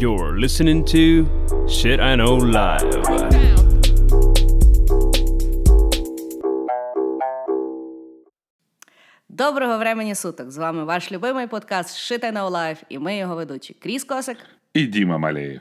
[0.00, 1.26] You're listening to
[1.66, 3.02] Shit I Know Live.
[9.28, 10.50] Доброго времені суток!
[10.50, 14.36] З вами ваш любимий подкаст Shit I Know Live і ми його ведучі Кріс Косик.
[14.74, 15.60] І Діма Малеєв.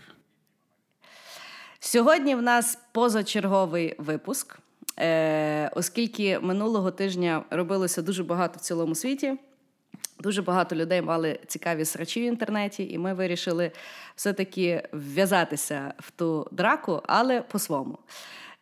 [1.79, 4.59] Сьогодні в нас позачерговий випуск,
[4.99, 9.37] е, оскільки минулого тижня робилося дуже багато в цілому світі.
[10.19, 13.71] Дуже багато людей мали цікаві срачі в інтернеті, і ми вирішили
[14.15, 17.97] все-таки вв'язатися в ту драку, але по-своєму.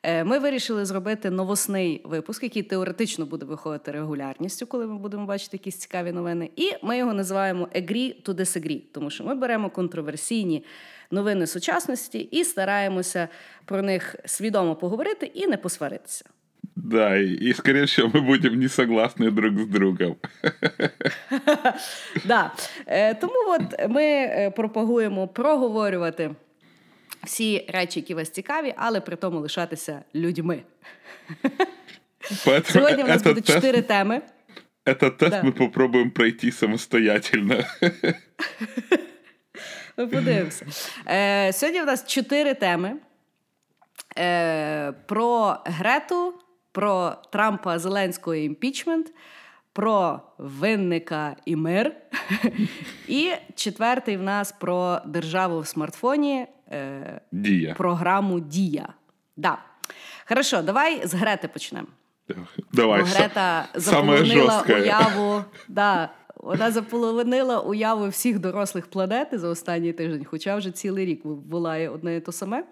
[0.03, 5.57] Е, ми вирішили зробити новосний випуск, який теоретично буде виходити регулярністю, коли ми будемо бачити
[5.57, 6.49] якісь цікаві новини.
[6.55, 10.65] І ми його називаємо «Agree to disagree», тому що ми беремо контроверсійні
[11.11, 13.27] новини сучасності і стараємося
[13.65, 16.25] про них свідомо поговорити і не посваритися.
[16.76, 20.16] Да, и, скорее всего, мы будем не согласны друг з другом.
[22.24, 22.52] Да.
[22.86, 26.30] Е, тому от ми е, пропагуємо проговорювати
[27.24, 30.62] всі речі, які вас цікаві, але при тому лишатися людьми.
[32.46, 34.22] Поэтому Сьогодні в нас буде чотири теми.
[34.86, 35.42] Этот тест да.
[35.42, 37.64] мы попробуем пройти самостоятельно.
[39.96, 40.66] Ми подивимося.
[41.08, 42.96] Е, Сьогодні в нас чотири теми.
[44.18, 46.34] Е, Про Грету,
[46.75, 49.13] про Трампа Зеленського імпічмент,
[49.73, 51.95] про винника і мир.
[53.07, 56.47] І четвертий в нас про державу в смартфоні.
[56.71, 57.73] Е, Дія.
[57.73, 58.89] Програму Дія.
[59.37, 59.57] Да.
[60.27, 61.87] Хорошо, давай з Грети почнемо.
[62.73, 63.01] Давай.
[63.01, 65.43] Бо Грета заполонила уяву.
[65.67, 71.89] Да, вона заполонила уяву всіх дорослих планети за останній тиждень, хоча вже цілий рік волає
[71.89, 72.63] одне і те саме.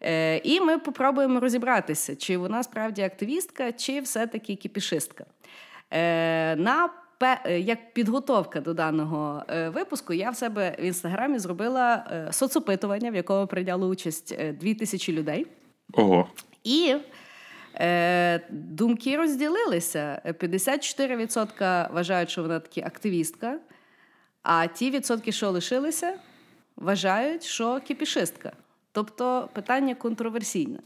[0.00, 5.24] Е, І ми попробуємо розібратися, чи вона справді активістка, чи все-таки кіпішистка.
[5.90, 6.88] Е, на
[7.44, 9.42] е, як підготовка до даного
[9.74, 15.46] випуску, я в себе в інстаграмі зробила соцопитування, в якому прийняло участь 2000 людей.
[15.92, 16.28] Ого.
[16.64, 16.96] І
[17.74, 20.22] е, думки розділилися.
[20.24, 23.58] 54% вважають, що вона таки активістка,
[24.42, 26.18] а ті відсотки, що лишилися,
[26.76, 28.52] вважають, що кіпішистка.
[28.96, 30.78] Тобто питання контроверсійне.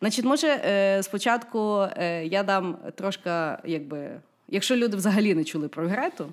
[0.00, 3.30] Значить, може, е, спочатку е, я дам трошки,
[3.64, 4.10] якби,
[4.48, 6.32] якщо люди взагалі не чули про Грету,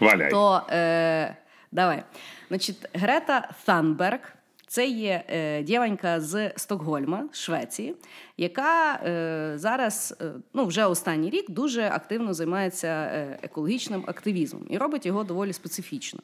[0.00, 0.30] Валяй.
[0.30, 1.36] то е,
[1.72, 2.02] давай.
[2.48, 4.18] Значить, Грета Thunberg
[4.66, 7.94] це є е, діванька з Стокгольма, Швеції,
[8.36, 14.78] яка е, зараз, е, ну вже останній рік, дуже активно займається е, екологічним активізмом і
[14.78, 16.20] робить його доволі специфічно.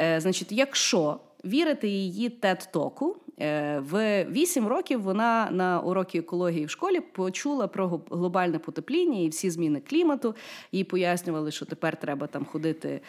[0.00, 6.70] Е, Значить, якщо вірити її тед-току, Е, в 8 років вона на уроки екології в
[6.70, 10.34] школі почула про глобальне потепління і всі зміни клімату.
[10.72, 13.00] Їй пояснювали, що тепер треба там ходити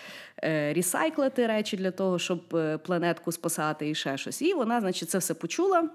[0.43, 4.41] е, ресайклити речі для того, щоб е, планетку спасати і ще щось.
[4.41, 5.89] І вона, значить, це все почула.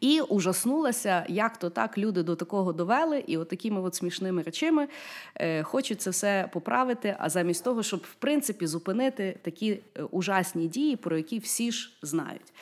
[0.00, 4.88] І ужаснулася, як то так люди до такого довели, і от такими от смішними речами
[5.34, 7.16] е, хочуть це все поправити.
[7.18, 12.52] А замість того, щоб в принципі зупинити такі ужасні дії, про які всі ж знають.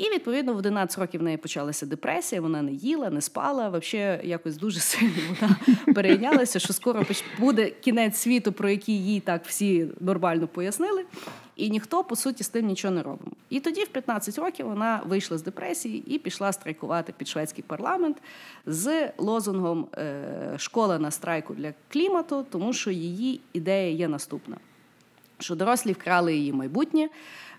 [0.00, 2.40] І відповідно в 11 років в неї почалася депресія.
[2.40, 3.68] Вона не їла, не спала.
[3.68, 5.56] Взагалі якось дуже сильно вона
[5.94, 7.06] перейнялася, що скоро
[7.38, 11.04] буде кінець світу, про який їй так всі нормально пояснили.
[11.56, 13.32] І ніхто по суті з тим нічого не робив.
[13.50, 18.16] І тоді, в 15 років, вона вийшла з депресії і пішла страйкувати під шведський парламент
[18.66, 24.56] з лозунгом е, Школа на страйку для клімату, тому що її ідея є наступна:
[25.38, 27.08] що дорослі вкрали її майбутнє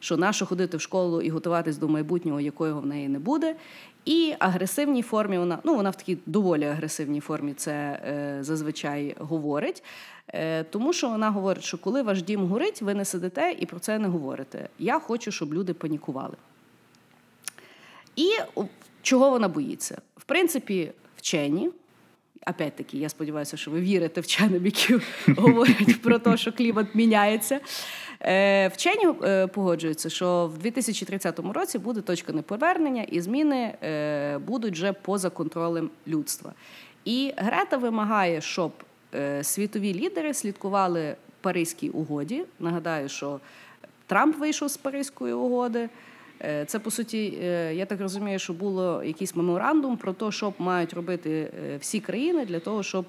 [0.01, 3.55] що нащо ходити в школу і готуватись до майбутнього, якого в неї не буде.
[4.05, 9.83] І агресивній формі вона ну вона в такій доволі агресивній формі це е, зазвичай говорить.
[10.27, 13.79] Е, Тому що вона говорить, що коли ваш дім горить, ви не сидите і про
[13.79, 14.69] це не говорите.
[14.79, 16.35] Я хочу, щоб люди панікували.
[18.15, 18.29] І
[19.01, 20.01] чого вона боїться?
[20.17, 21.71] В принципі, вчені.
[22.47, 27.59] Опять-таки, я сподіваюся, що ви вірите вченим, які говорять про те, що клімат міняється.
[28.21, 34.73] Е, вчені е, погоджуються, що в 2030 році буде точка неповернення, і зміни е, будуть
[34.73, 36.53] вже поза контролем людства.
[37.05, 38.71] І Грета вимагає, щоб
[39.41, 42.43] світові лідери слідкували Паризькій угоді.
[42.59, 43.39] Нагадаю, що
[44.07, 45.89] Трамп вийшов з Паризької угоди.
[46.67, 47.25] Це по суті,
[47.73, 52.59] я так розумію, що було якийсь меморандум про те, що мають робити всі країни для
[52.59, 53.05] того, щоб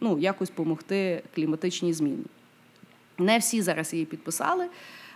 [0.00, 2.24] ну якось допомогти кліматичній зміні.
[3.18, 4.68] Не всі зараз її підписали.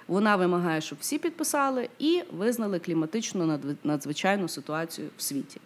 [0.09, 5.61] Вона вимагає, щоб всі підписали і визнали кліматичну надзвичайну ситуацію в світі.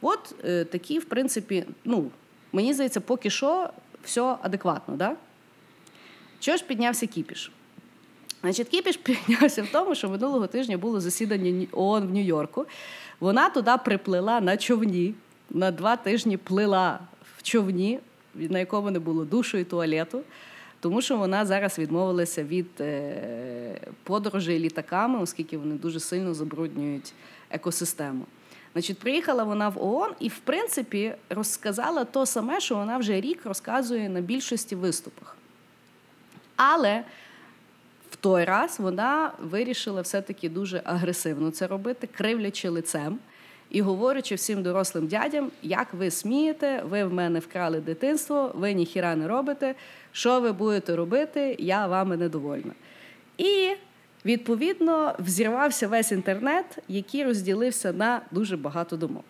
[0.00, 2.10] От е, такі, в принципі, ну,
[2.52, 3.70] мені здається, поки що
[4.04, 4.96] все адекватно.
[4.96, 5.16] Да?
[6.40, 7.52] Чого ж піднявся кіпіш?
[8.40, 12.66] Значить, кіпіш піднявся в тому, що минулого тижня було засідання ООН в Нью-Йорку.
[13.20, 15.14] Вона туди приплила на човні,
[15.50, 16.98] на два тижні плила
[17.36, 17.98] в човні,
[18.34, 20.20] на якому не було душу і туалету,
[20.80, 27.12] тому що вона зараз відмовилася від е, подорожей літаками, оскільки вони дуже сильно забруднюють
[27.50, 28.24] екосистему.
[28.72, 33.40] Значить, приїхала вона в ООН і, в принципі, розказала то саме, що вона вже рік
[33.44, 35.36] розказує на більшості виступах.
[36.56, 37.04] Але
[38.20, 43.18] той раз вона вирішила все-таки дуже агресивно це робити, кривлячи лицем
[43.70, 49.16] і говорячи всім дорослим дядям, як ви смієте, ви в мене вкрали дитинство, ви ніхіра
[49.16, 49.74] не робите.
[50.12, 51.56] Що ви будете робити?
[51.58, 52.72] Я вами недовольна.
[53.38, 53.70] І
[54.24, 59.24] відповідно взірвався весь інтернет, який розділився на дуже багато думок.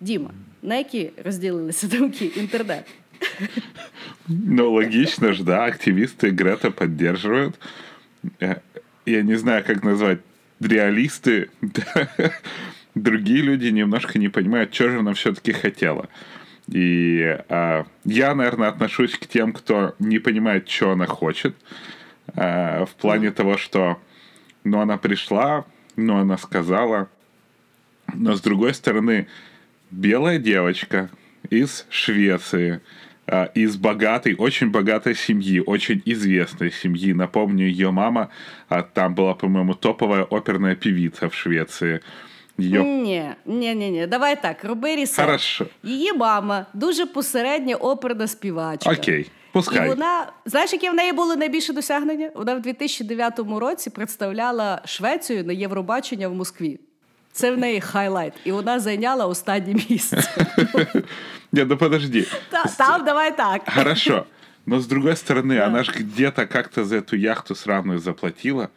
[0.00, 0.30] Діма,
[0.62, 2.84] на які розділилися думки інтернет?
[4.28, 7.58] Ну, логично же, да, активисты Грета поддерживают.
[8.40, 8.56] Э,
[9.04, 10.20] я не знаю, как назвать,
[10.60, 11.50] реалисты,
[12.94, 16.08] другие люди немножко не понимают, что же она все-таки хотела.
[16.68, 21.54] И а, я, наверное, отношусь к тем, кто не понимает, что она хочет,
[22.34, 24.00] а, в плане того, что,
[24.64, 25.64] ну, она пришла,
[25.94, 27.08] ну, она сказала,
[28.14, 29.28] но с другой стороны,
[29.90, 31.10] белая девочка
[31.50, 32.80] из Швеции,
[33.54, 37.12] из богатой, очень богатой семьи, очень известной семьи.
[37.12, 38.28] Напомню, ее мама
[38.94, 42.00] там была, по-моему, топовая оперная певица в Швеции.
[42.58, 42.84] Ее...
[42.84, 44.06] Ні, ні, ні, ні.
[44.06, 45.26] Давай так, роби research.
[45.26, 45.66] Хорошо.
[45.82, 48.92] Її мама дуже посередня оперна співачка.
[48.92, 49.86] Окей, пускай.
[49.86, 52.30] І вона, знаєш, яке в неї було найбільше досягнення?
[52.34, 56.80] Вона в 2009 році представляла Швецію на Євробачення в Москві.
[57.36, 58.32] Це в неї highlight.
[58.44, 60.22] І вона зайняла останнє місце.
[61.52, 62.26] Не, ну подожди.
[62.78, 63.62] Там давай так.
[63.74, 64.24] Хорошо.
[64.66, 68.68] Но с другой стороны, она же где-то как-то за эту яхту сраную заплатила.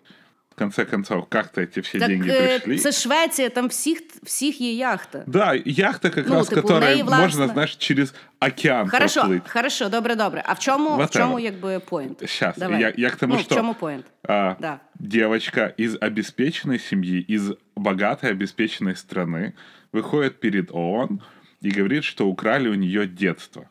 [0.59, 2.79] В конце концов, как-то эти все Так деньги е, пришли.
[2.79, 5.25] це Швеція, там всіх, всіх є яхта.
[5.27, 9.21] Да, яхта как Ну, раз, типу, в которая неї, власне- можно, знаешь, через океан Хорошо,
[9.21, 9.49] проплыть.
[9.49, 10.43] хорошо, добре, добре.
[10.47, 11.12] А в чому, в Whatever.
[11.19, 12.19] чому якби поінт?
[12.21, 12.81] Сейчас, Давай.
[12.81, 14.05] я, я к тому, ну, что в чому поінт?
[14.29, 14.81] а, Да.
[15.01, 19.53] девочка из обеспеченной семьи, из богатой обеспеченной страны
[19.93, 21.21] выходит перед ООН
[21.62, 23.62] и говорит, что украли у нее детство.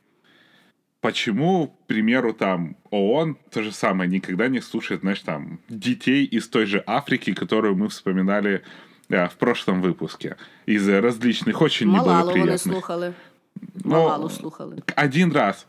[1.01, 6.49] Почему, к примеру, там ООН то же самое никогда не слушает, знаешь, там детей из
[6.49, 8.65] той же Африки, которую мы вспоминали
[9.11, 10.37] а, в прошлом выпуске,
[10.67, 12.61] из различных очень Малалу неблагоприятных.
[12.61, 13.15] слухали.
[13.85, 14.83] Ну, Малалу слухали.
[14.97, 15.67] Один раз.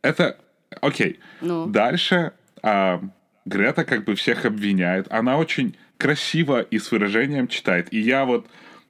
[0.00, 0.38] Это
[0.80, 1.18] окей.
[1.40, 1.66] Ну.
[1.66, 2.32] Дальше
[2.62, 3.02] а,
[3.44, 5.10] Грета как бы всех обвиняет.
[5.10, 7.92] Она очень красиво и с выражением читает.
[7.92, 8.46] И я вот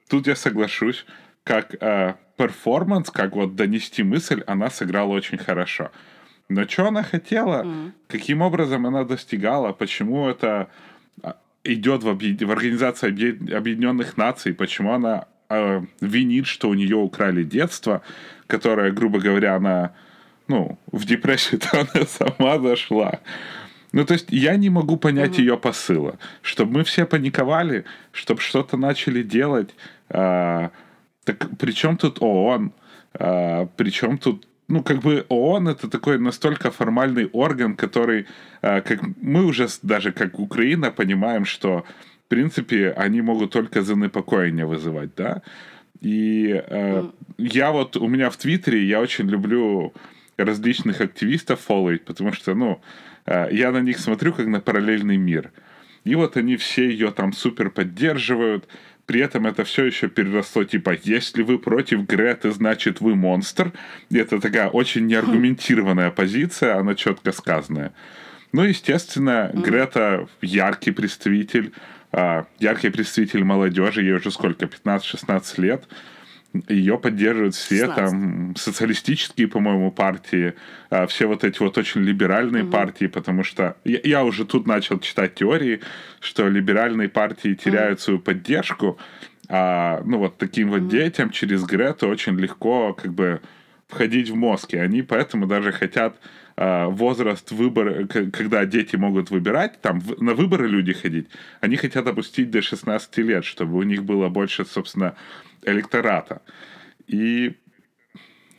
[0.07, 1.05] тут я соглашусь,
[1.43, 5.91] как а, перформанс, как вот донести мысль, она сыграла очень хорошо.
[6.49, 7.65] Но что она хотела,
[8.07, 10.67] каким образом она достигала, почему это
[11.23, 16.73] а, идет в, объ- в Организацию Объе- Объединенных Наций, почему она э, винит, что у
[16.73, 18.01] нее украли детство,
[18.47, 19.91] которое, грубо говоря, она
[20.47, 23.19] ну, в депрессию-то она сама зашла.
[23.93, 26.17] Ну, то есть я не могу понять ее посыла.
[26.41, 29.69] Чтобы мы все паниковали, чтобы что-то начали делать.
[30.09, 30.71] а,
[31.23, 32.71] так при чем тут ООН?
[33.13, 38.25] А, при чем тут ну, как бы ООН это такой настолько формальный орган, который,
[38.61, 41.83] а, как мы уже даже как Украина понимаем, что
[42.25, 45.41] в принципе они могут только занепокоение вызывать, да.
[46.01, 49.93] И э, я вот у меня в Твиттере я очень люблю
[50.37, 52.81] различных активистов фолловить, потому что, ну,
[53.25, 55.51] э, я на них смотрю как на параллельный мир.
[56.03, 58.67] И вот они все ее там супер поддерживают.
[59.05, 63.73] При этом это все еще переросло, типа, если вы против Греты, значит вы монстр.
[64.09, 67.93] И это такая очень неаргументированная позиция, она четко сказанная.
[68.53, 71.71] Ну, естественно, Грета яркий представитель,
[72.11, 75.87] а, яркий представитель молодежи, ей уже сколько, 15-16 лет.
[76.67, 77.95] Ее поддерживают все 16.
[77.95, 80.53] там социалистические, по-моему, партии,
[80.89, 84.99] а, все вот эти вот очень либеральные партии, потому что я, я уже тут начал
[84.99, 85.79] читать теории,
[86.19, 88.99] что либеральные партии теряют свою поддержку,
[89.47, 93.41] а ну вот таким вот детям через Грету очень легко как бы
[93.91, 96.15] входить в мозг, и они поэтому даже хотят
[96.57, 101.27] а, возраст выбора, когда дети могут выбирать, там в- на выборы люди ходить,
[101.61, 105.15] они хотят опустить до 16 лет, чтобы у них было больше, собственно,
[105.65, 106.41] электората.
[107.07, 107.53] И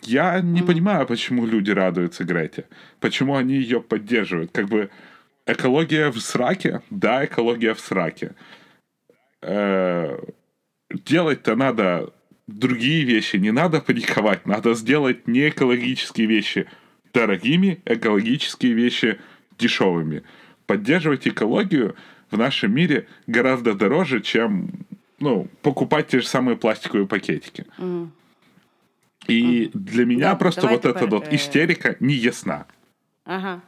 [0.02, 2.64] я не понимаю, почему люди радуются Грете,
[3.00, 4.50] почему они ее поддерживают.
[4.52, 4.90] Как бы
[5.46, 8.32] экология в сраке, да, экология в сраке.
[9.42, 10.18] Э,
[10.90, 12.12] делать-то надо
[12.58, 16.66] другие вещи, не надо паниковать, надо сделать не экологические вещи
[17.12, 19.20] дорогими, экологические вещи
[19.58, 20.22] дешевыми.
[20.66, 21.96] поддерживать экологию
[22.30, 24.70] в нашем мире гораздо дороже, чем
[25.18, 27.66] ну, покупать те же самые пластиковые пакетики.
[27.78, 28.08] Mm.
[29.28, 29.70] И mm.
[29.74, 32.66] для меня да, просто вот эта вот э, істерика не ясна.
[33.24, 33.60] Ага.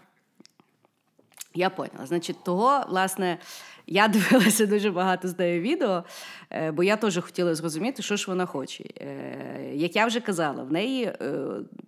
[1.53, 2.07] Я поняла.
[2.07, 3.39] Значить, того, власне,
[3.87, 6.05] я дивилася дуже багато з нею відео,
[6.51, 8.85] е, бо я теж хотіла зрозуміти, що ж вона хоче.
[9.01, 11.17] Е, як я вже казала, в неї, е,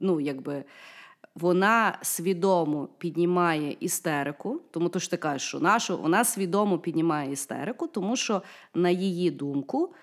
[0.01, 0.65] ну, якби.
[1.35, 7.87] Вона свідомо піднімає істерику, тому то ж ти кажеш, що нашу вона свідомо піднімає істерику,
[7.87, 8.43] тому що,
[8.75, 9.95] на її думку,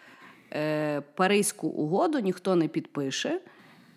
[1.16, 3.40] Паризьку угоду ніхто не підпише,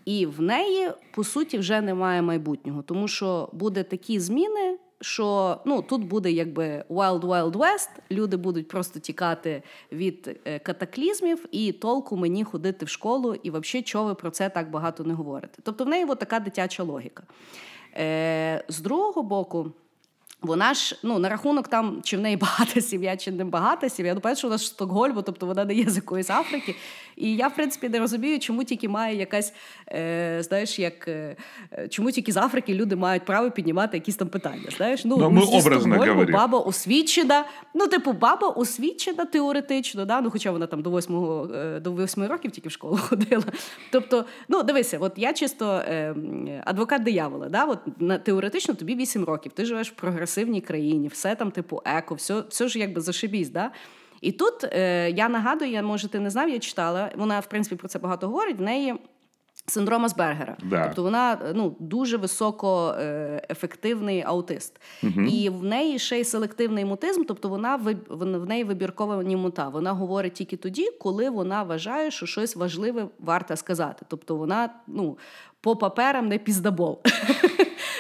[0.05, 5.83] і в неї, по суті, вже немає майбутнього, тому що буде такі зміни, що ну
[5.83, 9.63] тут буде якби Wild Wild West, люди будуть просто тікати
[9.93, 14.49] від е, катаклізмів, і толку мені ходити в школу, і взагалі, чого ви про це
[14.49, 15.59] так багато не говорите.
[15.63, 17.23] Тобто в неї от така дитяча логіка.
[17.97, 19.73] Е, З другого боку.
[20.43, 24.15] Вона ж ну на рахунок там, чи в неї багата сім'я, чи не багата сім'я.
[24.15, 26.75] Ну, перше, вона ж Стокгольму, тобто вона не є з якоїсь Африки.
[27.17, 29.53] І я, в принципі, не розумію, чому тільки має якась,
[29.89, 31.37] е, знаєш, як е,
[31.91, 34.69] чому тільки з Африки люди мають право піднімати якісь там питання.
[34.77, 36.39] Знаєш, ну, ну ми образно говоримо.
[36.39, 37.45] баба освічена.
[37.75, 40.21] Ну, типу, баба освічена теоретично, да?
[40.21, 43.45] ну хоча вона там до восьмого е, до восьми років тільки в школу ходила.
[43.93, 46.15] Тобто, ну дивися, от я чисто е,
[46.65, 47.65] адвокат диявола, да?
[47.65, 52.15] от на теоретично тобі вісім років, ти живеш в прогресивній країні, все там, типу, еко,
[52.15, 53.71] все, все ж якби зашибісь, да?
[54.21, 57.11] І тут е, я нагадую, я може ти не знав, я читала.
[57.17, 58.59] Вона в принципі про це багато говорить.
[58.59, 58.95] В неї
[59.67, 60.57] синдром Асбергера.
[60.65, 60.85] Да.
[60.85, 65.21] Тобто вона ну дуже високоефективний аутист, угу.
[65.21, 67.77] і в неї ще й селективний мутизм, тобто вона
[68.09, 69.69] в неї вибірковані мута.
[69.69, 74.07] Вона говорить тільки тоді, коли вона вважає, що щось важливе варто сказати.
[74.09, 75.19] Тобто вона ну
[75.61, 77.03] по паперам не піздабол.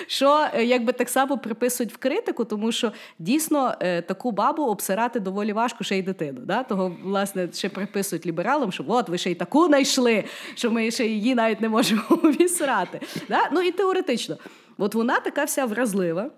[0.07, 5.21] Що е, якби так само приписують в критику, тому що дійсно е, таку бабу обсирати
[5.21, 6.41] доволі важко ще й дитину.
[6.45, 6.63] Да?
[6.63, 11.07] Того, власне, ще приписують лібералам, що от ви ще й таку знайшли, що ми ще
[11.07, 13.01] її навіть не можемо обісрати.
[13.29, 13.49] Да?
[13.53, 14.37] Ну і теоретично,
[14.79, 16.31] от вона така вся вразлива.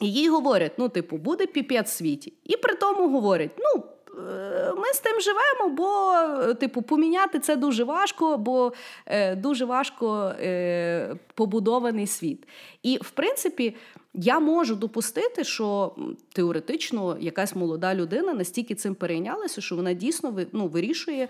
[0.00, 2.32] І їй говорять: ну, типу, буде піпець в світі.
[2.44, 3.82] І при тому говорять: ну.
[4.18, 8.72] Е, ми з тим живемо, бо, типу, поміняти це дуже важко, бо
[9.06, 12.48] е, дуже важко е, побудований світ.
[12.82, 13.76] І, в принципі,
[14.14, 15.94] я можу допустити, що
[16.32, 21.28] теоретично якась молода людина настільки цим перейнялася, що вона дійсно ну, вирішує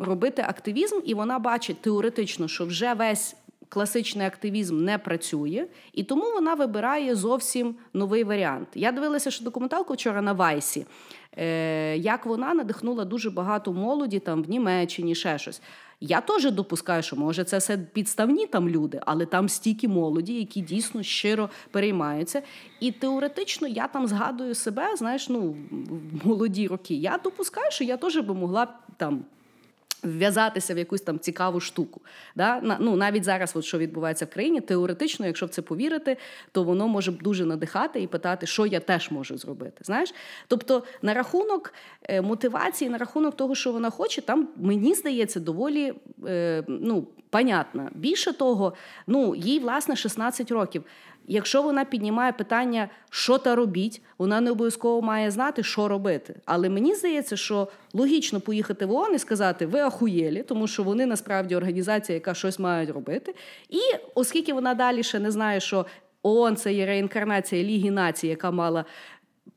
[0.00, 3.36] робити активізм, і вона бачить теоретично, що вже весь.
[3.70, 8.68] Класичний активізм не працює, і тому вона вибирає зовсім новий варіант.
[8.74, 10.86] Я дивилася, що документалку вчора на Вайсі Е,
[11.96, 15.62] як вона надихнула дуже багато молоді там в Німеччині, ще щось.
[16.00, 20.60] Я теж допускаю, що може це все підставні там люди, але там стільки молоді, які
[20.60, 22.42] дійсно щиро переймаються.
[22.80, 25.56] І теоретично я там згадую себе, знаєш, ну
[26.22, 26.94] в молоді роки.
[26.94, 29.24] Я допускаю, що я теж би могла там
[30.02, 32.00] Вв'язатися в якусь там цікаву штуку.
[32.36, 32.76] Да?
[32.80, 36.16] Ну, Навіть зараз, от що відбувається в країні, теоретично, якщо в це повірити,
[36.52, 39.84] то воно може дуже надихати і питати, що я теж можу зробити.
[39.84, 40.14] Знаєш?
[40.48, 45.92] Тобто, на рахунок е, мотивації, на рахунок того, що вона хоче, там мені здається доволі
[46.26, 47.88] е, ну, понятно.
[47.94, 48.74] Більше того,
[49.06, 50.84] ну, їй власне 16 років.
[51.30, 56.40] Якщо вона піднімає питання, що та робіть, вона не обов'язково має знати, що робити.
[56.44, 61.06] Але мені здається, що логічно поїхати в ООН і сказати, ви ахуєлі, тому що вони
[61.06, 63.34] насправді організація, яка щось має робити.
[63.68, 63.78] І
[64.14, 65.86] оскільки вона далі ще не знає, що
[66.22, 68.84] ООН це є реінкарнація Ліги націй, яка мала.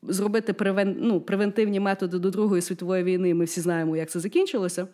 [0.03, 0.95] Зробити превен...
[0.99, 4.87] ну, превентивні методи до Другої світової війни, ми всі знаємо, як це закінчилося.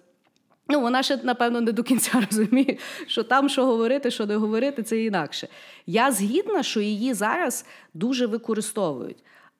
[0.70, 4.84] Ну, вона ще, напевно, не до кінця розуміє, що там, що говорити, що не говорити,
[4.84, 5.48] це інакше.
[5.88, 9.18] Я згідна, що її зараз дуже використовують.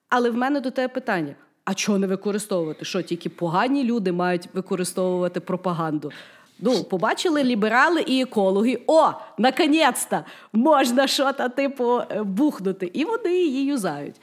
[0.08, 1.34] Але в мене до тебе питання:
[1.64, 2.84] а чого не використовувати?
[2.84, 6.12] Що тільки погані люди мають використовувати пропаганду?
[6.60, 8.78] Ну, побачили ліберали і екологи.
[8.86, 12.90] О, наконець-то можна щось, типу, бухнути.
[12.92, 14.14] І вони її юзають.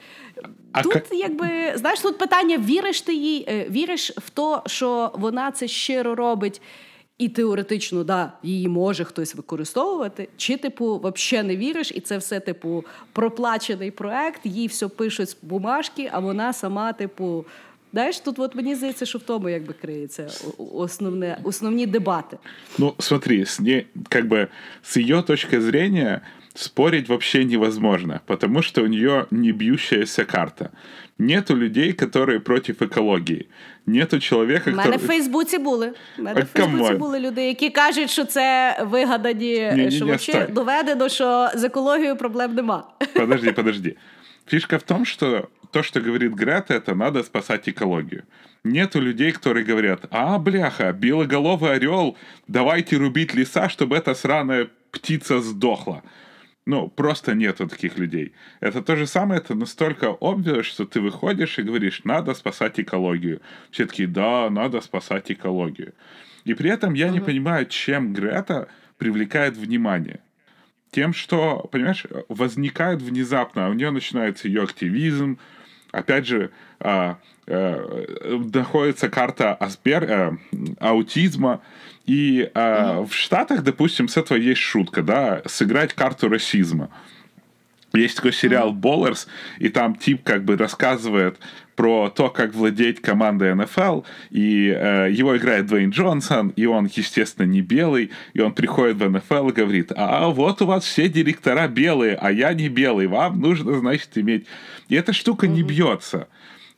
[0.72, 1.02] А тут, к...
[1.12, 6.14] якби, знаєш, тут питання: віриш ти їй, е, віриш в те, що вона це щиро
[6.14, 6.62] робить,
[7.18, 12.40] і теоретично, да, її може хтось використовувати, чи, типу, взагалі не віриш, і це все,
[12.40, 17.44] типу, проплачений проект, їй все пишуть з бумажки, а вона сама, типу.
[17.92, 20.28] Знаєш, тут от мені здається, що в тому якби криється
[20.74, 22.38] основне, основні дебати.
[22.78, 24.48] Ну, смотри, с ней, как бы,
[24.82, 26.20] с ее точки зрения,
[26.54, 30.70] спорить вообще невозможно, потому что у нее не бьющаяся карта.
[31.18, 33.46] Нету людей, которые против екології.
[33.86, 35.92] Нету чоловіка, У мене в Фейсбуці були.
[36.18, 41.08] У мене в Фейсбуці були люди, які кажуть, що це вигадані, ні, що ні, доведено,
[41.08, 42.84] що з екологією проблем нема.
[43.14, 43.96] Подожди, подожди.
[44.46, 48.24] Фишка в том, что то, что говорит Грета, это надо спасать экологию.
[48.64, 52.16] Нету людей, которые говорят, а, бляха, белоголовый орел,
[52.48, 56.02] давайте рубить леса, чтобы эта сраная птица сдохла.
[56.66, 58.32] Ну, просто нету таких людей.
[58.60, 63.40] Это то же самое, это настолько obvious, что ты выходишь и говоришь, надо спасать экологию.
[63.70, 65.94] Все таки да, надо спасать экологию.
[66.44, 68.68] И при этом я не понимаю, чем Грета
[68.98, 70.20] привлекает внимание.
[70.90, 75.38] Тем, что, понимаешь, возникает внезапно, а у нее начинается ее активизм,
[75.96, 78.04] опять же, а, а,
[78.54, 80.36] находится карта Аспер, а,
[80.78, 81.62] аутизма,
[82.04, 83.06] и а, mm-hmm.
[83.06, 86.90] в Штатах, допустим, с этого есть шутка, да, сыграть карту расизма.
[87.96, 89.26] Есть такой сериал «Боллерс»,
[89.58, 91.38] и там тип как бы рассказывает
[91.76, 97.46] про то, как владеть командой НФЛ, и э, его играет Дуэйн Джонсон, и он, естественно,
[97.46, 101.68] не белый, и он приходит в НФЛ и говорит, а вот у вас все директора
[101.68, 104.46] белые, а я не белый, вам нужно, значит, иметь...
[104.88, 105.50] И эта штука mm-hmm.
[105.50, 106.28] не бьется.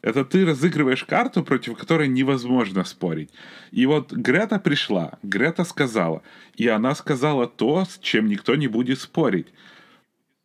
[0.03, 3.31] Это ты разыгрываешь карту, против которой невозможно спорить.
[3.73, 6.23] И вот Грета пришла, Грета сказала,
[6.57, 9.49] и она сказала то, с чем никто не будет спорить.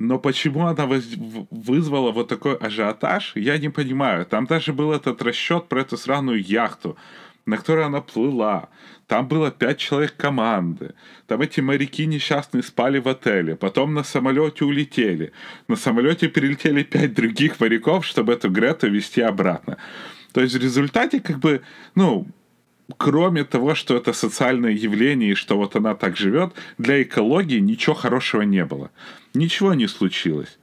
[0.04, 4.26] Но почему она вызвала вот такой ажиотаж, я не понимаю.
[4.26, 6.98] Там даже был этот расчет про эту сраную яхту,
[7.46, 8.68] на которой она плыла.
[9.08, 10.94] Там было пять человек команды.
[11.26, 13.56] Там эти моряки несчастные спали в отеле.
[13.56, 15.32] Потом на самолете улетели.
[15.70, 19.78] На самолете перелетели пять других моряков, чтобы эту Грету вести обратно.
[20.34, 21.62] То есть в результате как бы,
[21.96, 22.28] ну,
[22.97, 27.95] кроме того, что это социальное явление и что вот она так живет, для экологии ничего
[27.95, 28.89] хорошего не было.
[29.35, 30.59] Нічого не случилось.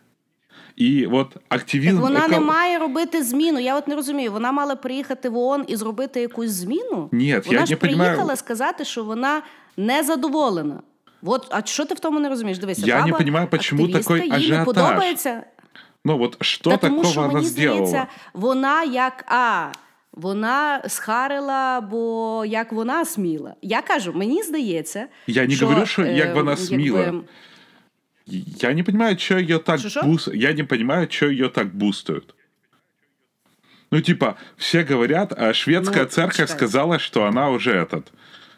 [0.76, 1.96] І от активізм...
[1.96, 2.30] Так вона еко...
[2.30, 3.60] не має робити зміну.
[3.60, 4.32] Я от не розумію.
[4.32, 7.10] Вона мала приїхати в ООН і зробити якусь зміну.
[7.12, 8.38] Ні, вона я ж не приїхала понимаю...
[8.38, 9.42] сказати, що вона
[9.78, 10.82] не задоволена.
[11.24, 12.58] От, а що ти в тому не розумієш?
[12.58, 14.60] Дивися, я баба, не понимаю, почему такой їй ажіотаж.
[14.60, 15.44] не подобається.
[16.06, 17.76] Ну от що Та такого тому, що, вона мені зробила?
[17.76, 19.68] здається, вона як а.
[20.12, 23.56] Вона схарила, бо як вона сміла.
[23.62, 27.02] Я кажу, мені здається, я не що, говорю, що як вона сміла.
[27.02, 27.24] Якби...
[28.60, 30.30] Я не понимаю, что ее так буст...
[30.34, 32.36] Я не понимаю, что ее так бустают.
[33.92, 36.58] Ну, типа, все говорят, а шведская ну, церковь читай.
[36.58, 38.12] сказала, что она уже этот.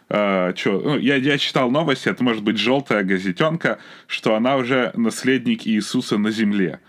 [0.10, 4.92] А, чё, ну, я, я читал новости, это может быть желтая газетенка, что она уже
[4.96, 6.80] наследник Иисуса на земле.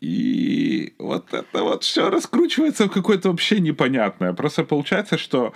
[0.00, 4.32] И вот это вот все раскручивается в какое-то вообще непонятное.
[4.32, 5.52] Просто получается, что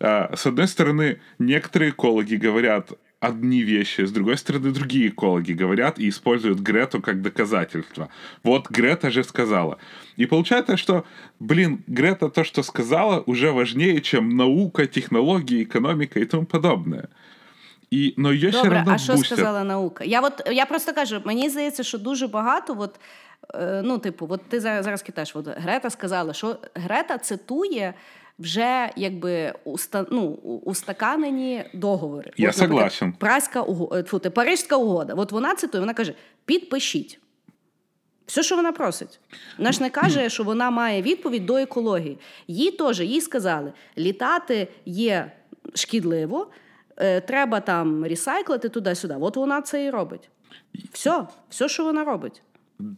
[0.00, 5.98] а, с одной стороны, некоторые экологи говорят, одни вещи, с другой стороны, другие экологи говорят
[5.98, 8.08] и используют Грету как доказательство.
[8.44, 9.78] Вот Грета же сказала.
[10.16, 11.04] И получается, что,
[11.40, 17.08] блин, Грета то, что сказала, уже важнее, чем наука, технологии, экономика и тому подобное.
[17.90, 19.38] І, но її Добре, ще равно а що бустять.
[19.38, 20.04] сказала наука?
[20.04, 23.31] Я от я просто кажу, мені здається, що дуже багато, от, е,
[23.83, 27.93] ну, типу, от ти зараз китаєш, от Грета сказала, що Грета цитує
[28.39, 30.27] вже якби уста, ну,
[30.63, 32.31] устаканені договори.
[32.37, 33.13] Я От, согласен.
[33.13, 35.13] Праська угода, Парижська угода.
[35.13, 36.13] От вона цитує, вона каже:
[36.45, 37.19] підпишіть.
[38.25, 39.19] Все, що вона просить.
[39.57, 42.17] Вона ж не каже, що вона має відповідь до екології.
[42.47, 45.31] Їй теж їй сказали, літати є
[45.73, 46.47] шкідливо,
[46.97, 49.15] е, треба там ресайклити туди-сюди.
[49.19, 50.29] От вона це і робить.
[50.91, 52.41] Все, все, що вона робить.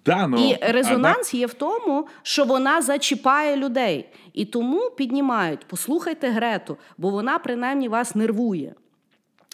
[0.05, 1.39] Да, но І резонанс вона...
[1.39, 4.09] є в тому, що вона зачіпає людей.
[4.33, 8.73] І тому піднімають, послухайте Грету, бо вона принаймні вас нервує.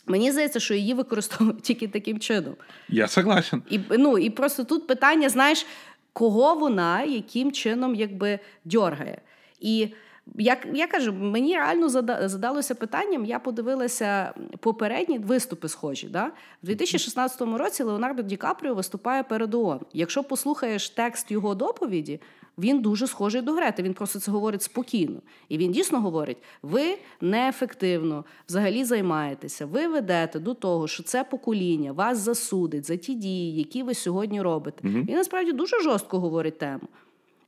[0.07, 2.55] Мені здається, що її використовують тільки таким чином.
[2.89, 3.63] Я согласен.
[3.69, 5.65] І ну, і просто тут питання: знаєш,
[6.13, 9.21] кого вона яким чином якби дьоргає.
[9.59, 9.87] І
[10.35, 11.89] як я кажу, мені реально
[12.29, 13.25] задалося питанням.
[13.25, 16.07] Я подивилася попередні виступи схожі.
[16.07, 16.31] Да?
[16.63, 19.79] В 2016 році Леонардо Ді Капріо виступає перед ООН.
[19.93, 22.19] Якщо послухаєш текст його доповіді,
[22.57, 23.83] він дуже схожий до Грети.
[23.83, 25.21] Він просто це говорить спокійно.
[25.49, 31.91] І він дійсно говорить: ви неефективно взагалі займаєтеся, ви ведете до того, що це покоління
[31.91, 34.87] вас засудить за ті дії, які ви сьогодні робите.
[34.87, 36.87] Він насправді дуже жорстко говорить тему.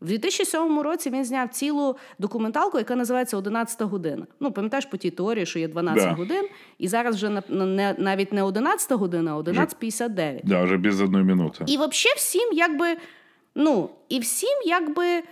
[0.04, 4.28] В 2007 році він зняв цілу документалку, яка називається «11 година.
[4.40, 6.12] Ну, пам'ятаєш по тій теорії, що є 12 да.
[6.12, 10.40] годин, і зараз вже не, навіть не 11 година, а 11.59.
[10.44, 11.64] Да, вже без одної минути.
[11.68, 12.98] І взагалі всім, якби,
[13.56, 15.24] ну, і всім, якби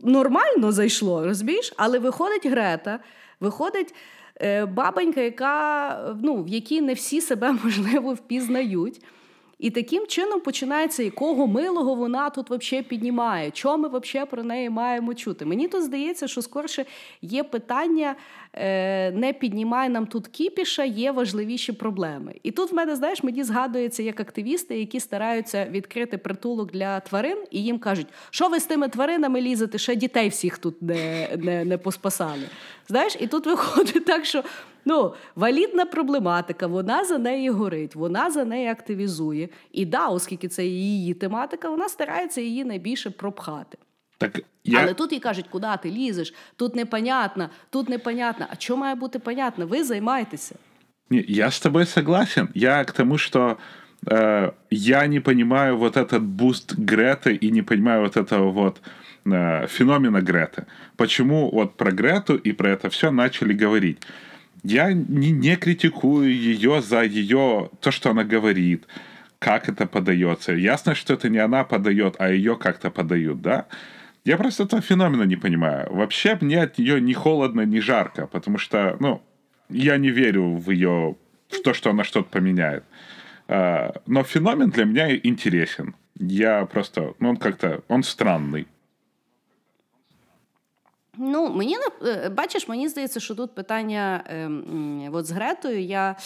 [0.00, 1.72] нормально зайшло, розумієш?
[1.76, 2.98] Але виходить Грета,
[3.40, 3.94] виходить.
[4.40, 9.00] Е, бабонька, яка ну, в якій не всі себе можливо впізнають,
[9.62, 13.50] І таким чином починається, якого милого вона тут вообще піднімає.
[13.50, 15.44] чого ми вообще про неї маємо чути?
[15.44, 16.84] Мені тут здається, що скорше
[17.22, 18.14] є питання:
[19.12, 22.34] не піднімай нам тут кіпіша, є важливіші проблеми.
[22.42, 27.38] І тут в мене, знаєш, мені згадується як активісти, які стараються відкрити притулок для тварин,
[27.50, 31.64] і їм кажуть, що ви з тими тваринами лізете, ще дітей всіх тут не, не,
[31.64, 32.48] не поспасали.
[32.88, 34.42] Знаєш, і тут виходить так, що.
[34.84, 39.48] Ну, валідна проблематика, вона за неї горить, вона за неї активізує.
[39.72, 43.78] І да, оскільки це її тематика, вона старається її найбільше пропхати.
[44.21, 44.79] Так я...
[44.79, 48.45] Але тут їй кажуть, куди ти лізеш, тут непонятно, тут непонятно.
[48.49, 49.67] А що має бути понятно?
[49.67, 50.55] Ви займайтеся.
[51.09, 52.49] Не, я с тобой согласен.
[52.53, 53.57] Я к тому, что
[54.05, 58.81] э, я не понимаю вот этот буст Греты и не понимаю вот этого вот
[59.25, 60.65] э, феномена Греты.
[60.95, 63.97] Почему вот про Грету и про это все начали говорить?
[64.63, 68.85] Я не, не критикую ее за ее то, что она говорит,
[69.39, 70.51] как это подается.
[70.53, 73.65] Ясно, что это не она подает, а ее как-то подают, да?
[74.24, 75.92] я просто этого феномена не понимаю.
[75.92, 79.20] Вообще мне от нее ни холодно, ни жарко, потому что, ну,
[79.68, 81.16] я не верю в ее,
[81.48, 82.84] в то, что она что-то поменяет.
[83.48, 85.96] А, но феномен для меня интересен.
[86.18, 88.68] Я просто, ну, он как-то, он странный.
[91.18, 94.50] Ну, мені не бачиш, мені здається, що тут питання е,
[95.12, 95.80] от з Гретою.
[95.80, 96.16] Я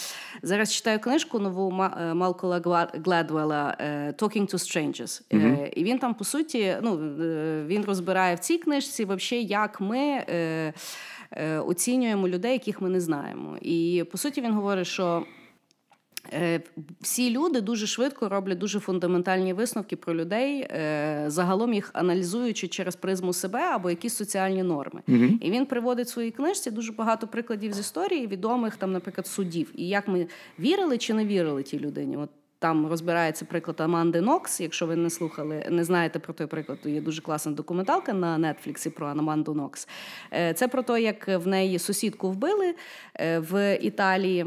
[0.41, 1.71] зараз читаю книжку нову
[2.13, 3.77] Малкола Гледвелла
[4.17, 5.21] «Talking to Strangers».
[5.31, 5.69] Mm-hmm.
[5.69, 6.97] І він там, по суті, ну,
[7.67, 10.73] він розбирає в цій книжці, вообще, як ми е,
[11.31, 13.57] е, оцінюємо людей, яких ми не знаємо.
[13.61, 15.25] І по суті, він говорить, що.
[16.33, 16.61] Е,
[17.01, 22.95] всі люди дуже швидко роблять дуже фундаментальні висновки про людей, е, загалом їх аналізуючи через
[22.95, 25.01] призму себе або якісь соціальні норми.
[25.07, 29.27] uh І він приводить в своїй книжці дуже багато прикладів з історії відомих там, наприклад,
[29.27, 30.27] судів, і як ми
[30.59, 32.17] вірили чи не вірили тій людині.
[32.17, 34.61] От там розбирається приклад Аманди Нокс.
[34.61, 38.37] Якщо ви не слухали, не знаєте про той приклад, то є дуже класна документалка на
[38.37, 39.87] Нетфліксі про Аманду Нокс.
[40.33, 42.75] Е, це про те, як в неї сусідку вбили
[43.19, 44.45] в Італії.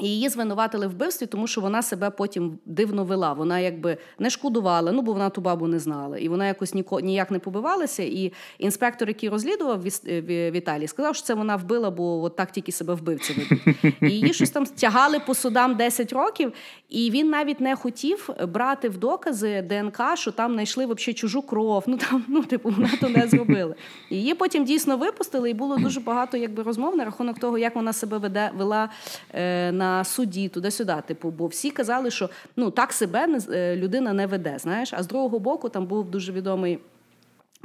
[0.00, 3.32] І її звинуватили в вбивстві, тому що вона себе потім дивно вела.
[3.32, 6.18] Вона якби не шкодувала, ну бо вона ту бабу не знала.
[6.18, 8.02] І вона якось ніко ніяк не побивалася.
[8.02, 12.72] І інспектор, який розслідував в Італії, сказав, що це вона вбила, бо от так тільки
[12.72, 13.94] себе вбивці ведуть.
[14.02, 16.52] І її щось там тягали по судам 10 років,
[16.88, 21.84] і він навіть не хотів брати в докази ДНК, що там знайшли взагалі чужу кров.
[21.86, 23.74] Ну там, ну типу, вона то не зробила.
[24.10, 27.76] І Її потім дійсно випустили, і було дуже багато якби розмов на рахунок того, як
[27.76, 28.88] вона себе веде вела
[29.34, 30.94] е, на на суді, туди-сюди.
[31.06, 34.56] Типу, бо всі казали, що ну так себе е, людина не веде.
[34.58, 36.78] Знаєш, а з другого боку там був дуже відомий.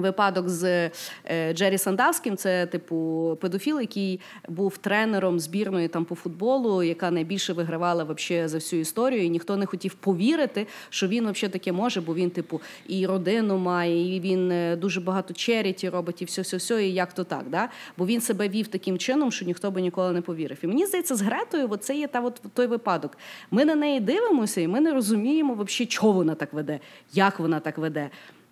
[0.02, 0.92] Випадок з
[1.26, 7.54] е, Джері Сандавським, це типу педофіл, який був тренером збірної там по футболу, яка найбільше
[7.54, 9.24] вигравала вообще за всю історію.
[9.24, 13.58] І ніхто не хотів повірити, що він вообще таке може, бо він, типу, і родину
[13.58, 17.24] має, і він е, дуже багато черіті робить, і все, все, все, і як то
[17.24, 17.44] так.
[17.50, 17.70] Да?
[17.98, 20.58] Бо він себе вів таким чином, що ніхто би ніколи не повірив.
[20.62, 23.18] І мені здається, з Гретою, це є та от той випадок.
[23.52, 26.80] Ми на неї дивимося, і ми не розуміємо, вообще, чого вона так веде,
[27.14, 28.10] як вона так веде.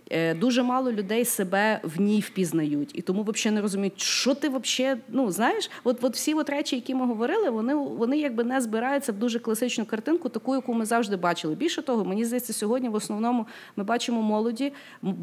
[0.09, 4.49] Е, дуже мало людей себе в ній впізнають, і тому взагалі не розуміють, що ти
[4.49, 8.61] взагалі, ну знаєш, от от всі от речі, які ми говорили, вони вони якби не
[8.61, 11.55] збираються в дуже класичну картинку, таку, яку ми завжди бачили.
[11.55, 13.45] Більше того, мені здається, сьогодні в основному
[13.75, 14.73] ми бачимо молоді,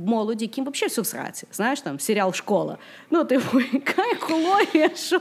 [0.06, 1.46] молоді, яким взагалі все в сраці.
[1.52, 2.78] Знаєш, там серіал Школа.
[3.10, 4.90] Ну, типу, яка екологія?
[4.94, 5.20] що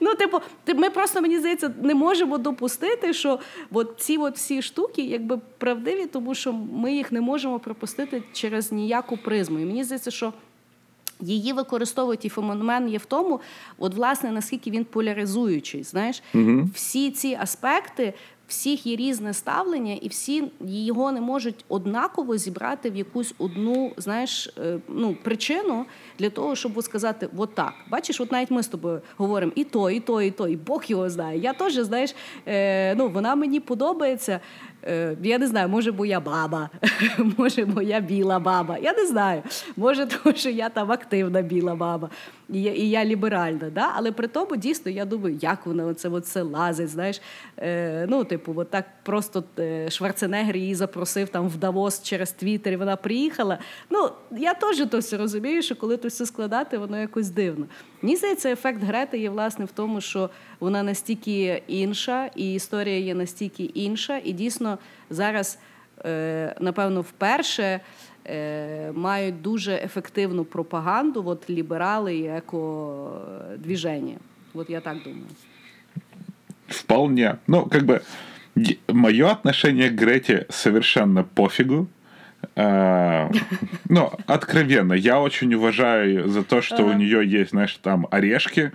[0.00, 0.40] Ну, типу,
[0.74, 3.38] ми просто мені здається не можемо допустити, що
[3.72, 8.72] от ці от всі штуки якби правдиві, тому що ми їх не можемо пропустити через
[8.72, 9.58] ніяк всяку призму.
[9.58, 10.32] І мені здається, що
[11.20, 13.40] її використовують і феномен є в тому,
[13.78, 15.82] от власне наскільки він поляризуючий.
[15.82, 16.68] Знаєш, угу.
[16.74, 18.14] всі ці аспекти.
[18.48, 24.54] Всіх є різне ставлення, і всі його не можуть однаково зібрати в якусь одну знаєш,
[24.58, 25.86] е, ну, причину
[26.18, 27.74] для того, щоб сказати, от так.
[27.90, 30.84] Бачиш, от навіть ми з тобою говоримо і то, і то, і то, і Бог
[30.86, 31.38] його знає.
[31.38, 32.14] Я теж, знаєш,
[32.46, 34.40] е, ну, вона мені подобається.
[34.86, 36.68] Е, я не знаю, може, бо я баба,
[37.38, 38.78] може, моя біла баба.
[38.78, 39.42] Я не знаю.
[39.76, 42.10] Може, тому що я там активна біла баба,
[42.52, 43.70] і я і я ліберальна.
[43.70, 43.92] Да?
[43.94, 46.88] Але при тому дійсно я думаю, як вона оце оце лазить.
[46.88, 47.20] знаєш.
[47.58, 52.72] Е, Ну, типу, от так просто е, Шварценеггер її запросив там в Давос через Твіттер,
[52.72, 53.58] і вона приїхала.
[53.90, 57.66] Ну, я теж то все розумію, що коли то все складати, воно якось дивно.
[58.02, 63.14] Мені здається, ефект Грети є власне в тому, що вона настільки інша, і історія є
[63.14, 64.78] настільки інша, і дійсно
[65.10, 65.58] зараз,
[66.04, 67.80] е, напевно, вперше.
[68.29, 74.15] Е, мають дуже ефективну пропаганду, от ліберали і екодвіження.
[74.53, 75.25] Вот я так думаю.
[76.67, 77.37] Вполне.
[77.47, 78.01] Ну, как бы
[78.87, 81.87] Мое отношение к Грете совершенно пофигу.
[82.55, 83.29] А,
[83.89, 88.71] ну, откровенно, я очень уважаю за то, что у нее есть, знаешь, там орешки,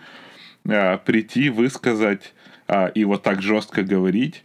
[0.69, 2.35] а, прийти, высказать
[2.69, 4.45] а, и вот так жестко говорить.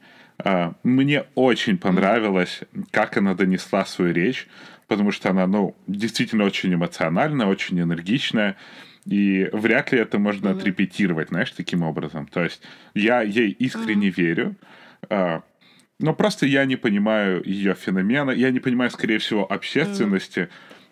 [0.84, 4.48] Мне очень понравилось, как она донесла свою речь,
[4.93, 8.57] потому что она, ну, действительно очень эмоциональная, очень энергичная.
[9.07, 10.59] И вряд ли это можно mm-hmm.
[10.59, 12.27] отрепетировать, знаешь, таким образом.
[12.27, 12.63] То есть
[12.95, 14.15] я ей искренне mm-hmm.
[14.17, 14.57] верю.
[15.99, 20.41] Но просто я не понимаю ее феномена, я не понимаю, скорее всего, общественности.
[20.41, 20.51] Mm.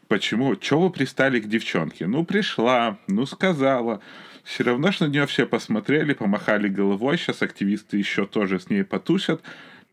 [0.09, 0.57] Почему?
[0.57, 2.07] Чего вы пристали к девчонке?
[2.07, 4.01] Ну, пришла, ну, сказала.
[4.45, 7.19] Все равно, что на нее все посмотрели, помахали головой.
[7.19, 9.43] Сейчас активисты еще тоже с ней потусят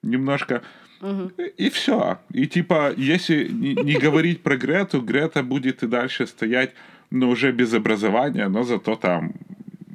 [0.01, 0.61] немножко.
[1.01, 1.31] Угу.
[1.57, 2.17] И все.
[2.33, 6.73] И типа, если не, говорить про Грету, Грета будет и дальше стоять,
[7.11, 9.33] но уже без образования, но зато там,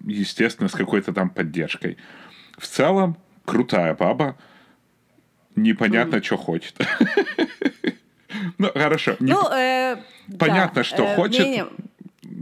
[0.07, 1.97] естественно, с какой-то там поддержкой.
[2.59, 4.37] В целом, крутая баба
[5.57, 6.23] непонятно, mm.
[6.23, 6.77] что хочет.
[8.59, 9.17] Ну, хорошо.
[9.21, 9.97] Ну, э,
[10.39, 11.65] Понятно, що е, хоче.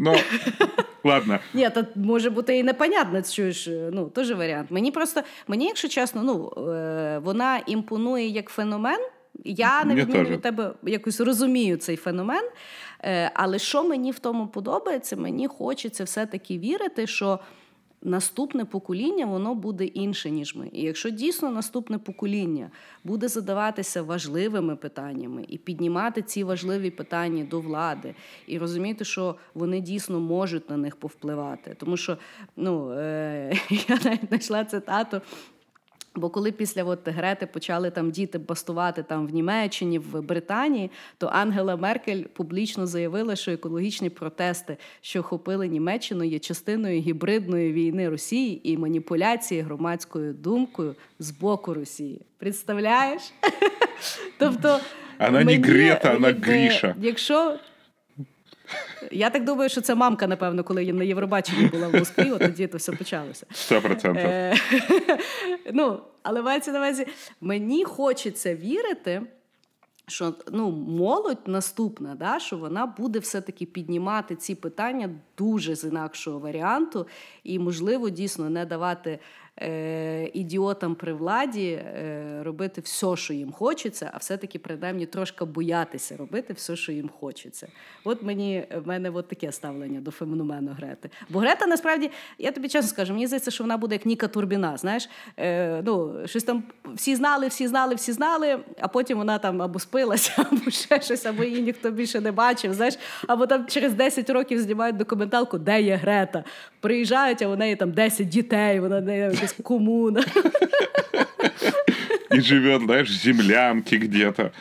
[0.03, 0.17] Ну,
[1.05, 1.39] ладно.
[1.55, 4.71] Ні, то може бути і непонятно, чуєш, ну, теж варіант.
[4.71, 9.01] Мені просто, мені, якщо чесно, ну, е, вона імпонує як феномен.
[9.45, 12.45] Я не відміну від тебе якось розумію цей феномен.
[13.05, 17.39] Е, але що мені в тому подобається, мені хочеться все-таки вірити, що
[18.03, 20.69] наступне покоління воно буде інше, ніж ми.
[20.73, 22.71] І якщо дійсно наступне покоління
[23.05, 28.15] буде задаватися важливими питаннями і піднімати ці важливі питання до влади,
[28.47, 31.77] і розуміти, що вони дійсно можуть на них повпливати.
[31.79, 32.19] Тому що
[32.57, 33.53] ну, е-
[33.89, 35.21] я навіть знайшла цитату
[36.15, 41.27] Бо коли після от Грети почали там діти бастувати там в Німеччині, в Британії, то
[41.27, 48.73] Ангела Меркель публічно заявила, що екологічні протести, що охопили Німеччину, є частиною гібридної війни Росії
[48.73, 52.21] і маніпуляції громадською думкою з боку Росії.
[52.39, 53.23] Представляєш?
[54.39, 54.81] Тобто,
[55.21, 56.95] вона не Грета, вона Гріша.
[57.01, 57.59] Якщо
[59.11, 62.39] я так думаю, що це мамка, напевно, коли я на Євробаченні була в Москві, от
[62.39, 63.47] тоді то все почалося.
[63.51, 64.27] Сто процентів.
[64.27, 64.57] Е,
[65.73, 67.07] ну, але мається на увазі,
[67.41, 69.23] мені хочеться вірити.
[70.07, 76.39] Що ну, молодь наступна, да, що вона буде все-таки піднімати ці питання дуже з інакшого
[76.39, 77.07] варіанту,
[77.45, 79.19] і, можливо, дійсно не давати
[79.57, 86.17] е, ідіотам при владі е, робити все, що їм хочеться, а все-таки принаймні трошки боятися
[86.17, 87.69] робити все, що їм хочеться.
[88.05, 91.11] От мені в мене от таке ставлення до феномену Грети.
[91.29, 94.77] Бо Грета, насправді, я тобі чесно скажу, мені здається, що вона буде як Ніка Турбіна.
[94.77, 96.63] Знаєш, е, ну, щось там
[96.95, 101.27] всі знали, всі знали, всі знали, а потім вона там або спилася, або ще щось,
[101.27, 102.75] або її ніхто більше не бачив.
[102.75, 106.45] Знаєш, або там через 10 років знімають документалку, де є Грета.
[106.81, 110.23] Приїжджають, а у неї там 10 дітей, вона не якась комуна.
[112.31, 114.53] И живет, знаешь, в землянке где-то.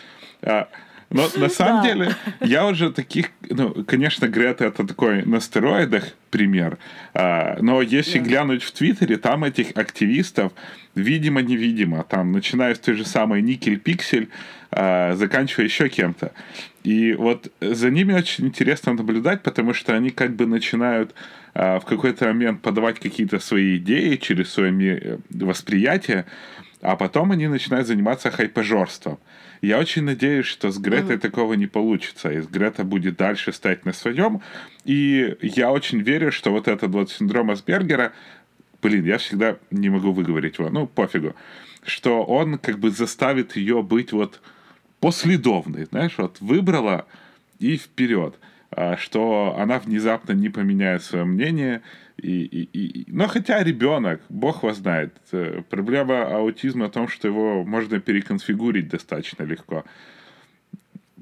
[0.42, 0.68] А,
[1.10, 1.90] но на самом да.
[1.90, 6.78] деле, я уже таких, ну, конечно, Грета это такой на стероидах пример,
[7.14, 8.26] а, но если да.
[8.26, 10.52] глянуть в Твиттере, там этих активистов
[10.96, 14.30] видимо-невидимо, там, начиная с той же самой Никель Пиксель,
[14.72, 16.32] а, заканчивая еще кем-то.
[16.84, 21.14] И вот за ними очень интересно наблюдать, потому что они как бы начинают
[21.54, 26.26] а, в какой-то момент подавать какие-то свои идеи через свое э, восприятие,
[26.82, 29.20] а потом они начинают заниматься хайпожорством.
[29.62, 31.20] Я очень надеюсь, что с Гретой mm-hmm.
[31.20, 34.42] такого не получится, и Грета будет дальше стоять на своем.
[34.86, 38.14] И я очень верю, что вот этот вот синдром Асбергера,
[38.82, 41.36] блин, я всегда не могу выговорить его, ну, пофигу,
[41.84, 44.40] что он как бы заставит ее быть вот
[45.00, 47.06] последовной, знаешь, вот выбрала
[47.60, 48.36] и вперед.
[48.72, 51.82] А, что она внезапно не поменяет свое мнение.
[52.18, 53.12] И, и, и...
[53.12, 58.90] Но хотя ребенок, бог его знает, э, проблема аутизма в том, что его можно переконфигурить
[58.90, 59.86] достаточно легко.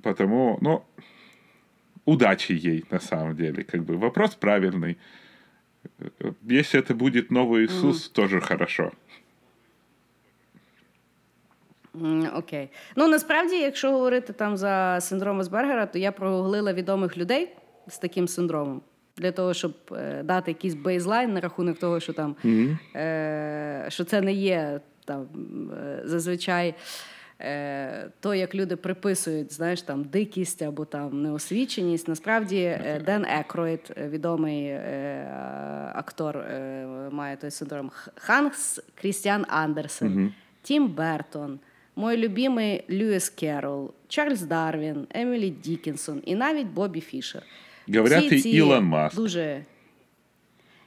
[0.04, 0.84] Потому, ну,
[2.06, 3.64] удачи ей на самом деле.
[3.64, 4.98] Как бы вопрос правильный.
[6.44, 8.14] Если это будет новый Иисус, mm.
[8.14, 8.92] тоже хорошо.
[12.36, 12.70] Окей.
[12.96, 17.50] Ну насправді, якщо говорити там за синдром Асбергера, то я прогуглила відомих людей
[17.88, 18.82] з таким синдромом.
[19.18, 22.78] Для того, щоб е, дати якийсь бейзлайн на рахунок того, що там mm-hmm.
[22.96, 25.28] е, що це не є там
[25.74, 26.76] е, зазвичай
[27.42, 32.08] е, то, як люди приписують, знаєш, там дикість або там неосвіченість.
[32.08, 35.32] Насправді е, Ден Екроїд, відомий е,
[35.96, 36.46] актор,
[37.12, 40.32] має той синдром Ханс Крістіан Андерсен, mm-hmm.
[40.62, 41.60] Тім Бертон
[41.98, 47.44] мой любимий Льюіс Керрол, Чарльз Дарвін, Емілі Дікінсон і навіть Бобі Фішер.
[47.96, 49.16] Говорять, і Ілон Маск.
[49.16, 49.66] Дуже...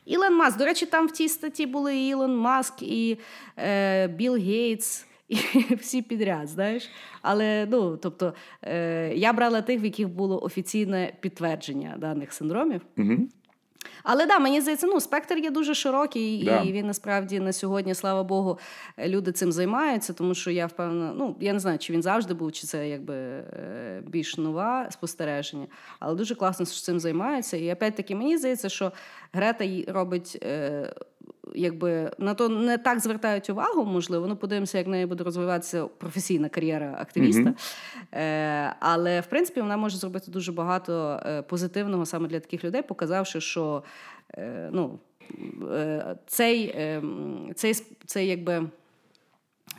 [0.07, 0.59] Ілон Маск.
[0.59, 3.19] До речі, там в цій статті були і Ілон Маск, і
[3.57, 5.37] е, Білл Гейтс, і
[5.81, 6.91] всі підряд, знаєш.
[7.23, 12.81] Але ну, тобто, е, я брала тих, в яких було офіційне підтвердження даних синдромів.
[12.99, 13.29] Угу.
[14.03, 16.63] Але да, мені здається, ну спектр є дуже широкий, Да.
[16.63, 18.59] і він насправді на сьогодні, слава Богу,
[18.99, 22.53] люди цим займаються, тому що я впевнена, ну я не знаю, чи він завжди був,
[22.53, 25.67] чи це якби е, більш нова спостереження,
[26.01, 27.57] але дуже класно, що цим займаються.
[27.57, 28.93] І опять-таки мені здається, що
[29.33, 30.45] Грета робить.
[31.55, 35.87] Якби на то не так звертають увагу, можливо, ну подивимося, як в неї буде розвиватися
[35.87, 37.41] професійна кар'єра активіста.
[37.41, 37.55] Мгм.
[38.13, 42.83] Е, але в принципі вона може зробити дуже багато е, позитивного саме для таких людей,
[42.83, 43.83] показавши, що
[44.35, 44.99] е, ну,
[45.73, 47.03] е, цей, е,
[47.55, 47.75] цей,
[48.07, 48.67] цей якби.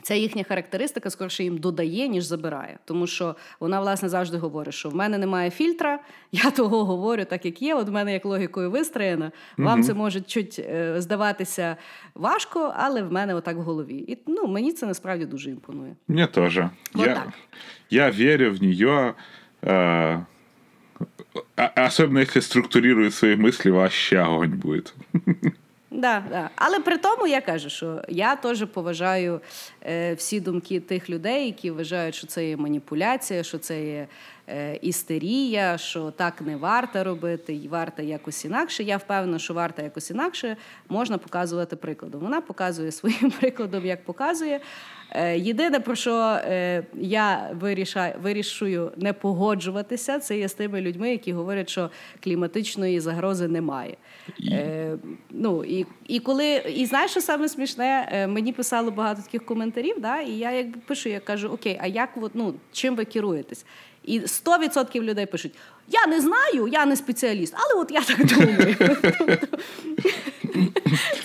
[0.02, 2.80] Ця їхня характеристика скорше їм додає, ніж забирає.
[2.86, 6.00] Тому що вона, власне, завжди говорить, що в мене немає фільтра,
[6.32, 7.76] я того говорю так, як є.
[7.76, 9.32] От в мене як логікою вистроєно.
[9.58, 11.78] Вам це може чуть е, здаватися
[12.16, 13.96] важко, але в мене отак в голові.
[14.08, 15.96] І ну, мені це насправді дуже імпонує.
[16.32, 16.70] Тоже.
[16.94, 17.30] Вот я, так.
[17.90, 19.14] я верю в нее,
[21.56, 24.94] а- особенно если структурирует свои мысли, вообще огонь будет.
[25.92, 26.50] Да, да.
[26.56, 29.42] Але при тому я кажу, що я теж поважаю
[29.86, 34.08] е, всі думки тих людей, які вважають, що це є маніпуляція, що це є
[34.82, 38.84] істерія, що так не варто робити, і варто якось інакше.
[38.84, 40.58] Я впевнена, що варто якось інакше
[40.90, 42.22] можна показувати прикладом.
[42.22, 44.60] Вона показує своїм прикладом, як показує.
[45.12, 51.12] Е, Єдине, про що е, я вирішаю, вирішую не погоджуватися, це є з тими людьми,
[51.12, 51.92] які говорять, що
[52.24, 53.98] кліматичної загрози немає.
[54.52, 54.98] Е,
[55.30, 59.96] ну, і, і коли, і знаєш, що саме смішне, Е, мені писало багато таких коментарів,
[60.00, 63.66] да, і я якби пишу, я кажу, окей, а як ну, чим ви керуєтесь?
[64.04, 65.54] І 100% людей пишуть:
[65.88, 68.76] я не знаю, я не спеціаліст, але от я так думаю.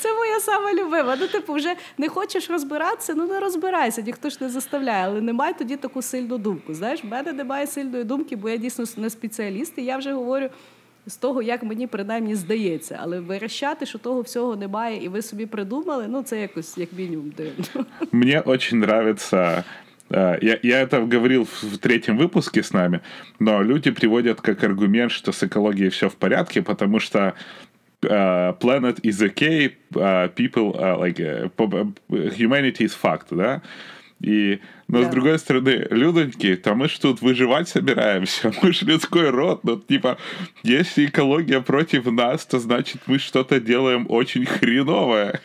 [0.01, 1.17] Це моя сама любима.
[1.21, 5.33] Ну, типу, вже не хочеш розбиратися, ну не розбирайся, ніхто ж не заставляє, але не
[5.33, 6.75] май тоді таку сильну думку.
[6.75, 10.49] Знаєш, в мене немає сильної думки, бо я дійсно не спеціаліст, і я вже говорю.
[11.09, 15.47] З того, як мені принаймні здається, але вирощати, що того всього немає, і ви собі
[15.47, 17.87] придумали, ну це якось як мінімум дивно.
[18.13, 19.65] Мне очень нравится...
[20.11, 23.01] Я, я это говорил в в третьем выпуске с нами,
[23.39, 27.35] но люди приводят как аргумент, что с экологией все в порядке, потому что
[28.03, 28.09] э,
[28.61, 31.93] planet is okay, uh, people, uh, like, uh, uh,
[32.37, 33.63] humanity is fact, да?
[34.21, 35.11] И, но с Да.
[35.13, 40.17] другой стороны, людоньки, то мы ж тут выживать собираемся, мы ж людской род, ну, типа,
[40.63, 45.41] если экология против нас, то значит мы что-то делаем очень хреновое.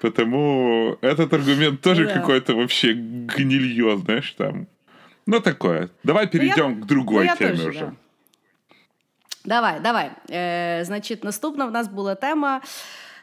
[0.00, 2.14] Потому этот аргумент тоже Да.
[2.14, 4.66] какой-то вообще гнилье, знаешь, там.
[5.26, 5.88] Ну, такое.
[6.04, 7.80] Давай перейдем к другой ну, я теме теж, уже.
[7.80, 7.92] да.
[9.44, 10.10] Давай, давай.
[10.30, 12.60] Е, значить, наступна в нас була тема.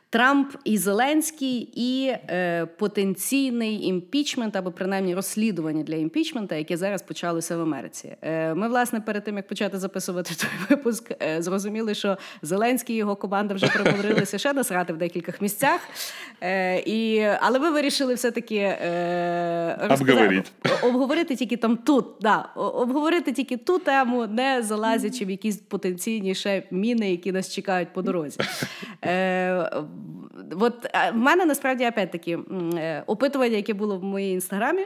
[0.09, 7.57] Трамп і Зеленський і е, потенційний імпічмент або принаймні розслідування для імпічмента, яке зараз почалося
[7.57, 8.15] в Америці.
[8.21, 12.99] Е, ми, власне, перед тим як почати записувати той випуск, е, зрозуміли, що Зеленський і
[12.99, 15.81] його команда вже примудрилися ще насрати в декількох місцях.
[16.41, 20.49] Е, і, але ми вирішили все-таки е, Обговорити.
[20.83, 26.63] обговорити тільки там тут, да, обговорити тільки ту тему, не залазячи в якісь потенційні ще
[26.71, 28.39] міни, які нас чекають по дорозі.
[29.05, 29.71] Е,
[30.59, 32.39] от е, в мене насправді опять-таки
[32.77, 34.85] е, опитування, яке було в моїй інстаграмі.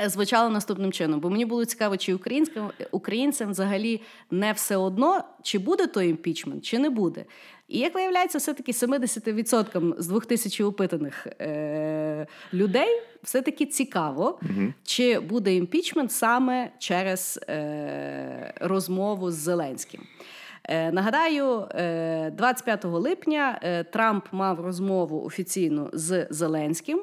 [0.00, 4.00] е, Звучало наступним чином, бо мені було цікаво, чи українським українцям взагалі
[4.30, 7.24] не все одно, чи буде той імпічмент, чи не буде.
[7.68, 12.88] І як виявляється, все-таки 70% з 2000 опитаних е- людей
[13.22, 14.40] все-таки цікаво,
[14.84, 20.00] чи буде імпічмент саме через е- розмову з Зеленським.
[20.68, 27.02] Е, Нагадаю, е, 25 липня е, Трамп мав розмову офіційну з Зеленським,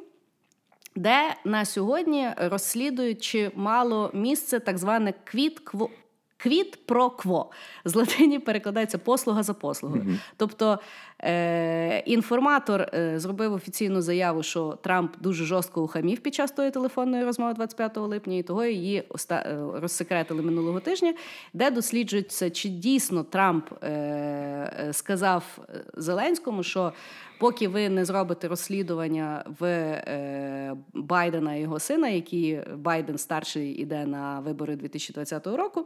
[0.96, 5.90] де на сьогодні розслідують, чи мало місце так зване квіт-кво.
[6.38, 7.52] Квіт про кво
[7.86, 10.20] з латині перекладається послуга за послугою.
[10.38, 10.80] Тобто
[11.24, 17.24] е, інформатор е, зробив офіційну заяву, що Трамп дуже жорстко ухамів під час тої телефонної
[17.24, 21.14] розмови 25 липня, і того її е, розсекретили минулого тижня,
[21.54, 25.60] де досліджується, чи дійсно Трамп е, е, сказав
[25.94, 26.94] Зеленському, що
[27.40, 34.06] поки ви не зробите розслідування в е, Байдена і його сина, який Байден старший іде
[34.06, 35.86] на вибори 2020 року.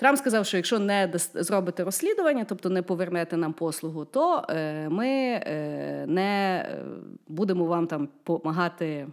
[0.00, 5.08] Трамп сказав, що якщо не зробите розслідування, тобто не повернете нам послугу, то е, ми
[5.08, 6.82] е, не е,
[7.28, 9.06] будемо вам там допомагати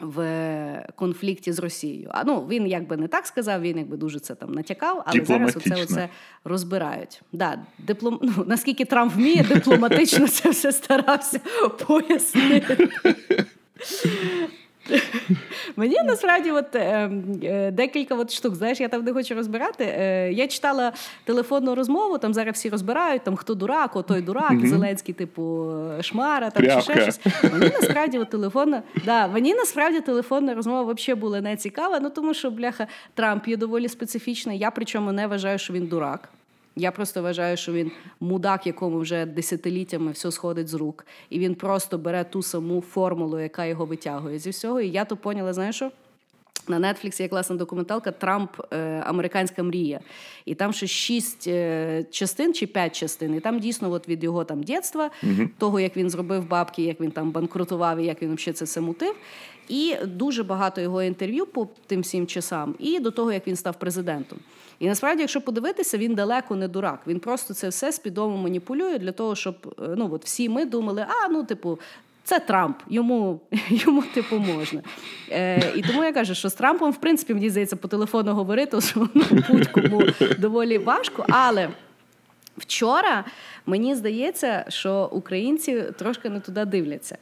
[0.00, 0.22] в
[0.94, 2.10] конфлікті з Росією.
[2.12, 5.56] А ну він якби не так сказав, він якби дуже це там натякав, але зараз
[5.56, 6.08] оце, оце
[6.44, 7.22] розбирають.
[7.32, 8.18] Да, диплом...
[8.22, 11.40] ну, наскільки Трамп вміє, дипломатично це все старався
[11.86, 12.88] пояснити.
[15.76, 17.10] Мені насправді от, е,
[17.42, 18.54] е, декілька от штук.
[18.54, 19.84] Знаєш, я там не хочу розбирати.
[19.84, 20.92] Е, я читала
[21.24, 24.66] телефонну розмову, там зараз всі розбирають, там хто дурак, о той дурак, mm-hmm.
[24.66, 27.20] Зеленський, типу, шмара, там чи ще щось.
[27.52, 32.34] Мені насправді от, телефонна, да, мені насправді телефонна розмова взагалі була не цікава, ну тому
[32.34, 34.58] що бляха Трамп є доволі специфічний.
[34.58, 36.28] Я причому не вважаю, що він дурак.
[36.78, 41.54] Я просто вважаю, що він мудак, якому вже десятиліттями все сходить з рук, і він
[41.54, 44.80] просто бере ту саму формулу, яка його витягує зі всього.
[44.80, 45.90] І я то поняла, знаєш що?
[46.68, 50.00] На Netflix є класна документалка Трамп е, Американська мрія.
[50.44, 53.34] І там ще шість е, частин чи п'ять частин.
[53.34, 57.00] І там дійсно от від його там дєтства, uh того, як він зробив бабки, як
[57.00, 59.14] він там банкрутував і як він взагалі це все мутив.
[59.68, 63.78] І дуже багато його інтерв'ю по тим всім часам, і до того, як він став
[63.78, 64.38] президентом.
[64.78, 67.00] І насправді, якщо подивитися, він далеко не дурак.
[67.06, 71.06] Він просто це все свідомо маніпулює для того, щоб е, ну от всі ми думали,
[71.08, 71.78] а ну, типу.
[72.24, 74.82] Це Трамп, йому йому типу можна.
[75.30, 78.80] Е, І тому я кажу, що з Трампом, в принципі, мені здається, по телефону говорити,
[78.80, 80.02] що ну, будь-кому
[80.38, 81.26] доволі важко.
[81.28, 81.68] Але
[82.56, 83.24] вчора
[83.68, 87.18] мені здається, що українці трошки не туди дивляться.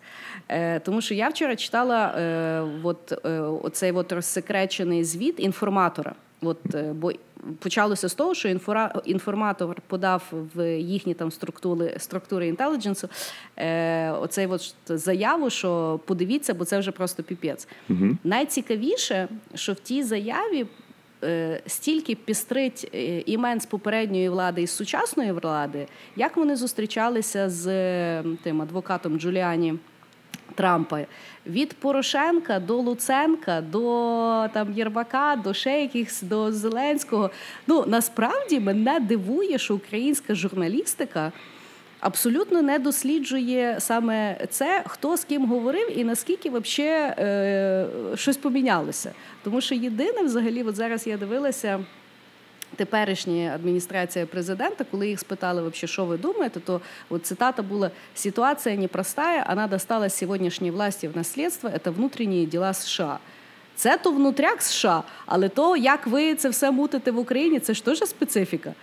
[0.48, 6.14] Е, Тому що я вчора читала е, от, е, оцей от розсекречений звіт інформатора.
[6.42, 7.12] От, е, бо
[7.58, 13.08] почалося з того, що інфора, інформатор подав в їхні там структури структури інтелідженсу
[13.56, 17.68] е, оцей от заяву, що подивіться, бо це вже просто піпець.
[17.90, 18.16] Угу.
[18.24, 20.66] Найцікавіше, що в тій заяві.
[21.26, 27.50] Е, стільки пістрить е, імен з попередньої влади і з сучасної влади, як вони зустрічалися
[27.50, 27.66] з
[28.22, 29.74] тим адвокатом Джуліані
[30.54, 31.00] Трампа.
[31.46, 35.88] Від Порошенка до Луценка, до там Єрбака, до ще
[36.22, 37.30] до Зеленського.
[37.66, 41.32] Ну насправді мене дивує, що українська журналістика
[42.06, 49.12] абсолютно не досліджує саме це, хто з ким говорив і наскільки взагалі е, щось помінялося.
[49.42, 51.84] Тому що єдине, взагалі, от зараз я дивилася
[52.76, 56.80] теперішня адміністрація президента, коли їх спитали, вообще, що ви думаєте, то
[57.10, 63.18] от цитата була «Ситуація непростая, вона досталась сьогоднішній власті в наслідство, це внутрішні діла США.
[63.76, 67.84] Це то внутряк США, але то, як ви це все мутите в Україні, це ж
[67.84, 68.74] теж специфіка.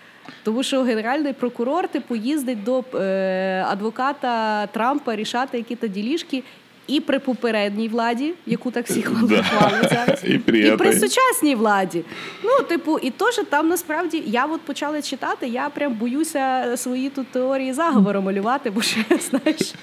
[0.43, 6.43] Тому що генеральний прокурор типу їздить до е, адвоката Трампа рішати які-то ділішки,
[6.87, 9.43] і при попередній владі, яку так всі хвалили
[9.89, 12.03] зараз, і при, і при сучасній владі.
[12.43, 17.27] Ну, типу, і теж там насправді я от почала читати, я прям боюся свої тут
[17.27, 19.73] теорії заговору малювати, бо ще знаєш,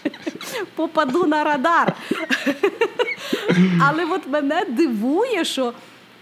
[0.74, 1.97] попаду на радар.
[3.88, 5.72] Але от мене дивує, що.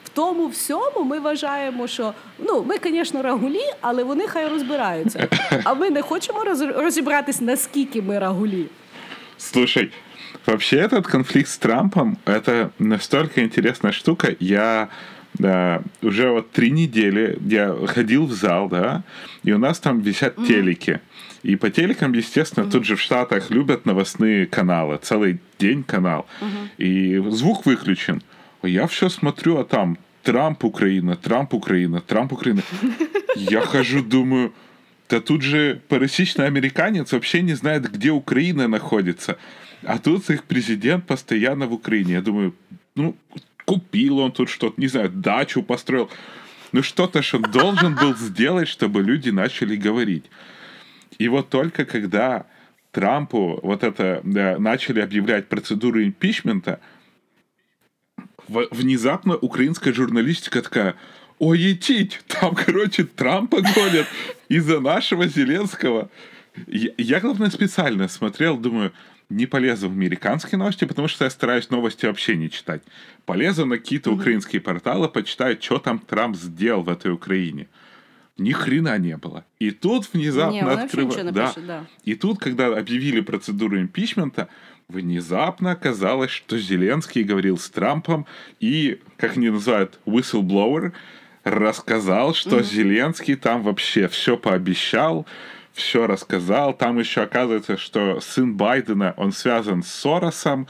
[0.08, 5.28] В тому всьому ми вважаємо, що ну ми, звісно, рагулі, але вони хай розбираються.
[5.64, 6.44] А ми не хочемо
[6.76, 8.66] розібратись, наскільки ми рагулі.
[9.38, 9.92] Слушай,
[10.46, 14.36] Вообще этот конфликт с Трампом — это настолько интересная штука.
[14.40, 14.90] Я
[15.36, 19.04] да, уже вот три недели я ходил в зал, да,
[19.44, 20.48] и у нас там висят mm-hmm.
[20.48, 21.02] телеки.
[21.44, 22.72] И по телекам, естественно, mm-hmm.
[22.72, 26.26] тут же в Штатах любят новостные каналы, целый день канал.
[26.42, 26.70] Mm-hmm.
[26.78, 28.22] И звук выключен.
[28.63, 32.63] я все смотрю, а там Трамп Украина, Трамп Украина, Трамп Украина.
[33.37, 34.53] Я хожу, думаю,
[35.09, 39.39] да тут же пересечный американец вообще не знает, где Украина находится.
[39.85, 42.15] А тут их президент постоянно в Украине.
[42.15, 42.55] Я думаю,
[42.95, 43.17] ну,
[43.65, 46.11] купил он тут что-то, не знаю, дачу построил.
[46.73, 50.25] Ну, что-то, что должен был сделать, чтобы люди начали говорить.
[51.19, 52.45] И вот только когда
[52.93, 56.81] Трампу вот это да, начали объявлять процедуру импичмента,
[58.49, 60.95] внезапно украинская журналистика такая,
[61.39, 64.07] ой, етить, там, короче, Трампа гонят
[64.49, 66.11] из-за нашего Зеленского.
[66.67, 68.93] Я, я, главное, специально смотрел, думаю,
[69.31, 72.83] не полезу в американские новости, потому что я стараюсь новости вообще не читать.
[73.27, 77.69] Полезу на какие-то украинские порталы, почитаю, что там Трамп сделал в этой Украине.
[78.39, 79.45] Ни хрена не было.
[79.59, 81.35] И тут внезапно открывают...
[81.35, 81.53] Да.
[81.57, 81.87] да.
[82.05, 84.49] И тут, когда объявили процедуру импичмента,
[84.89, 88.27] внезапно оказалось, что Зеленский говорил с Трампом
[88.59, 90.93] и, как они называют, whistleblower,
[91.45, 92.65] рассказал, что mm-hmm.
[92.65, 95.27] Зеленский там вообще все пообещал,
[95.75, 96.73] все рассказал.
[96.73, 100.67] Там еще оказывается, что сын Байдена, он связан с Соросом.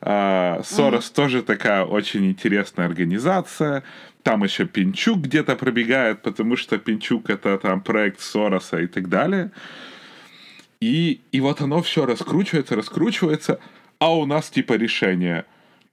[0.00, 1.14] А, Сорос mm-hmm.
[1.14, 3.84] тоже такая очень интересная организация.
[4.24, 9.52] Там еще Пинчук где-то пробегает, потому что Пинчук это там проект Сороса и так далее.
[10.80, 13.60] И, и вот оно все раскручивается, раскручивается,
[13.98, 15.44] а у нас типа решение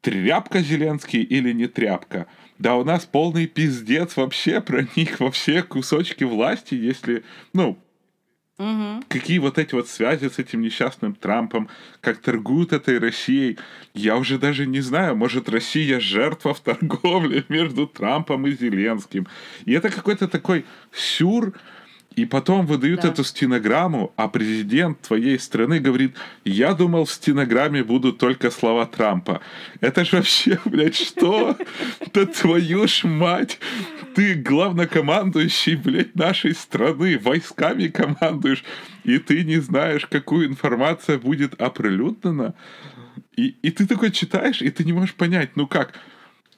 [0.02, 2.28] тряпка Зеленский или не тряпка.
[2.58, 7.24] Да у нас полный пиздец вообще про них, во все кусочки власти, если,
[7.54, 7.78] ну,
[8.60, 9.04] Угу.
[9.08, 11.70] Какие вот эти вот связи с этим несчастным Трампом,
[12.02, 13.60] как торгуют этой Россией,
[13.94, 19.28] я уже даже не знаю, может Россия жертва в торговле между Трампом и Зеленским.
[19.66, 21.54] И это какой-то такой сюр,
[22.18, 23.10] и потом выдают да.
[23.10, 29.40] эту стенограмму, а президент твоей страны говорит, я думал, в стенограмме будут только слова Трампа.
[29.82, 31.56] Это же вообще, блядь, что?
[32.14, 33.60] Да твою ж мать!
[34.16, 38.64] Ты главнокомандующий, блядь, нашей страны, войсками командуешь,
[39.04, 42.56] и ты не знаешь, какую информация будет оприлюднена.
[43.36, 45.94] И, и ты такой читаешь, и ты не можешь понять, ну как,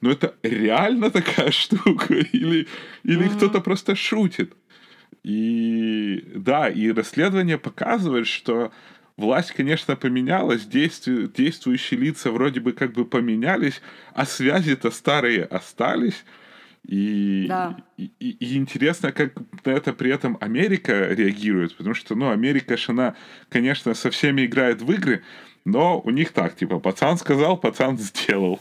[0.00, 2.66] ну это реально такая штука, или,
[3.02, 3.36] или mm-hmm.
[3.36, 4.54] кто-то просто шутит.
[5.22, 8.72] И да, и расследование показывает, что
[9.16, 13.82] власть, конечно, поменялась, действу, действующие лица вроде бы как бы поменялись,
[14.14, 16.24] а связи-то старые остались.
[16.86, 17.76] И, да.
[17.98, 22.78] и, и, и интересно, как на это при этом Америка реагирует, потому что, ну, Америка
[22.78, 23.14] же, она,
[23.50, 25.22] конечно, со всеми играет в игры,
[25.66, 28.60] но у них так, типа, пацан сказал, пацан сделал.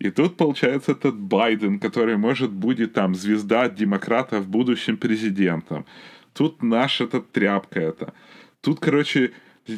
[0.00, 5.84] И тут, получается, этот Байден, который, может, будет там звезда демократов, будущим президентом.
[6.32, 8.12] Тут наш этот тряпка это.
[8.62, 9.32] Тут, короче,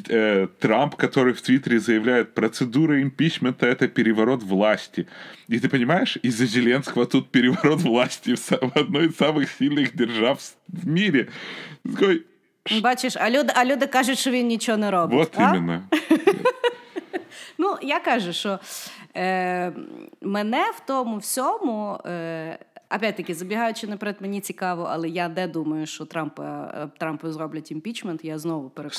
[0.09, 5.07] э, Трамп, который в Твиттере заявляет, процедура импичмента — это переворот власти.
[5.49, 10.39] И ты понимаешь, из-за Зеленского тут переворот власти в, одной из самых сильных держав
[10.69, 11.29] в мире.
[11.85, 12.27] Такой,
[12.83, 15.19] Бачиш, а люди, а люди кажуть, що він нічого не робить.
[15.19, 15.43] Вот а?
[15.43, 15.83] іменно.
[17.58, 18.60] Ну, я кажу, що
[19.16, 19.74] е,
[20.22, 22.00] мене в тому всьому.
[22.06, 22.60] Е,
[22.96, 28.26] Опять-таки, забігаючи наперед, мені цікаво, але я де думаю, що Трампа е, Трампу зроблять імпічмент.
[28.26, 28.96] Я знову переконую,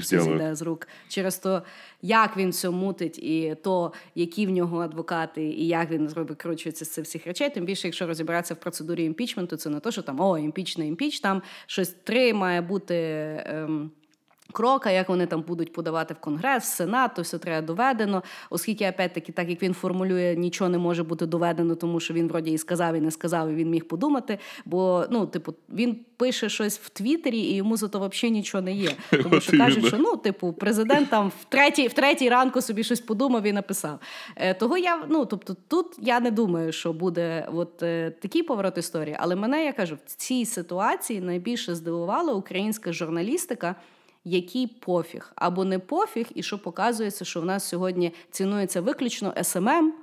[0.00, 1.62] що зійде з рук через то,
[2.02, 6.92] як він все мутить, і то, які в нього адвокати, і як він викручується з
[6.92, 7.50] цих всіх речей.
[7.50, 10.86] Тим більше, якщо розібратися в процедурі імпічменту, це не то, що там о, імпіч, не
[10.86, 12.94] імпіч, там щось три має бути.
[13.46, 13.90] Ем,
[14.52, 18.88] Крока, як вони там будуть подавати в Конгрес, в Сенат, то все треба доведено, оскільки,
[18.88, 22.58] опять-таки, так як він формулює, нічого не може бути доведено, тому що він вроді і
[22.58, 24.38] сказав, і не сказав, і він міг подумати.
[24.64, 28.72] Бо ну, типу, він пише щось в Твіттері, і йому за то взагалі нічого не
[28.72, 28.90] є.
[29.22, 33.00] Тому що кажуть, що ну, типу, президент там в третій в третій ранку собі щось
[33.00, 33.98] подумав і написав.
[34.36, 38.78] Е, Того я ну, тобто, тут я не думаю, що буде от е, такий поворот
[38.78, 39.16] історії.
[39.18, 43.74] Але мене я кажу, в цій ситуації найбільше здивувала українська журналістика
[44.25, 49.93] який пофіг або не пофіг, і що показується, що в нас сьогодні цінується виключно СММ,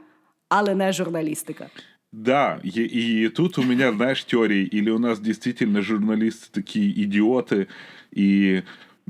[0.49, 1.71] але не журналістика.
[2.13, 7.69] Да, и, и тут у меня, знаешь, теории, или у нас действительно журналисты такие идиоты,
[8.11, 8.63] и,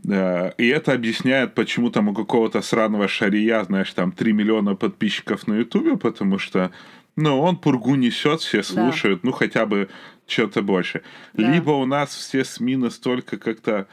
[0.09, 5.49] э, и это объясняет, почему там у какого-то сраного шария, знаешь, там 3 миллиона подписчиков
[5.49, 6.70] на Ютубе, потому что,
[7.16, 9.28] ну, он пургу несет, все слушают, да.
[9.28, 9.89] ну, хотя бы
[10.28, 11.03] что-то больше.
[11.35, 11.53] Да.
[11.53, 13.89] Либо у нас все СМИ настолько как-то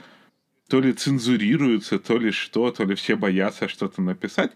[0.68, 4.52] то ли цензурируются, то ли что, то ли все боятся что-то написать,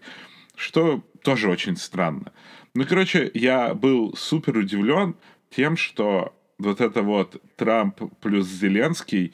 [0.55, 2.31] что тоже очень странно.
[2.73, 5.15] Ну, короче, я был супер удивлен
[5.49, 9.33] тем, что вот это вот Трамп плюс Зеленский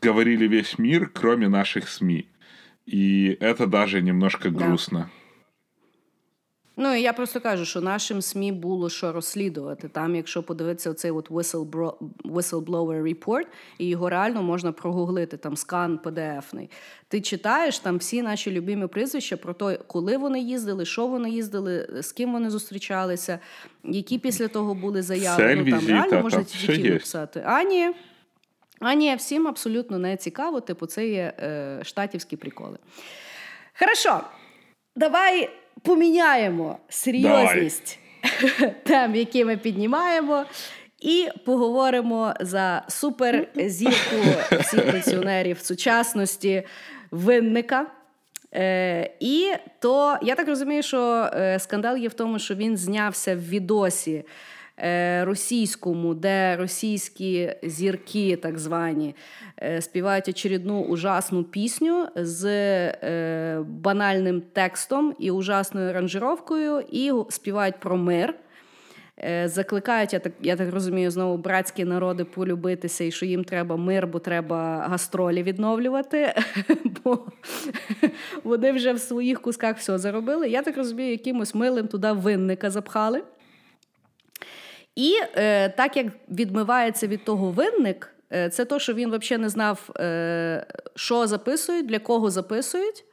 [0.00, 2.28] говорили весь мир, кроме наших СМИ.
[2.86, 5.10] И это даже немножко грустно.
[6.78, 9.88] Ну і я просто кажу, що нашим СМІ було що розслідувати.
[9.88, 13.46] Там, якщо подивитися оцей от whistleblower report,
[13.78, 16.70] і його реально можна прогуглити, там скан PDF-ний.
[17.08, 21.88] Ти читаєш там всі наші любимі прізвища про те, коли вони їздили, що вони їздили,
[22.02, 23.38] з ким вони зустрічалися,
[23.84, 25.54] які після того були заяви.
[25.54, 27.42] Ну, там реально можна ті написати.
[27.46, 27.92] А ні.
[28.80, 32.78] А ні, всім абсолютно не цікаво, типу, це є е, штатівські приколи.
[33.78, 34.20] Хорошо,
[34.96, 35.50] давай
[35.82, 37.98] поміняємо серйозність
[38.84, 40.44] тем, які ми піднімаємо,
[41.00, 44.16] і поговоримо за суперзірку
[44.60, 46.62] всіх пенсіонерів сучасності
[47.10, 47.86] винника.
[48.54, 53.34] Е, І то я так розумію, що е, скандал є в тому, що він знявся
[53.34, 54.24] в відосі.
[54.78, 59.14] Е, російському, де російські зірки, так звані,
[59.62, 67.96] е, співають очередну ужасну пісню з е, банальним текстом і ужасною аранжировкою, і співають про
[67.96, 68.34] мир.
[69.44, 74.06] Закликають, я так я так розумію, знову братські народи полюбитися, і що їм треба мир,
[74.06, 76.34] бо треба гастролі відновлювати,
[77.04, 77.18] бо
[78.44, 80.48] вони вже в своїх кусках все заробили.
[80.48, 83.22] Я так розумію, якимось милим туди винника запхали.
[84.96, 89.48] І е, так як відмивається від того винник, е, це то, що він взагалі не
[89.48, 93.04] знав, е, що записують, для кого записують.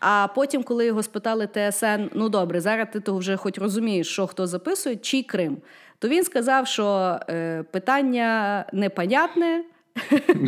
[0.00, 4.46] А потім, коли його спитали ТСН, ну добре, зараз ти вже хоч розумієш, що хто
[4.46, 5.56] записує, чий Крим,
[5.98, 9.64] то він сказав, що е, питання непонятне,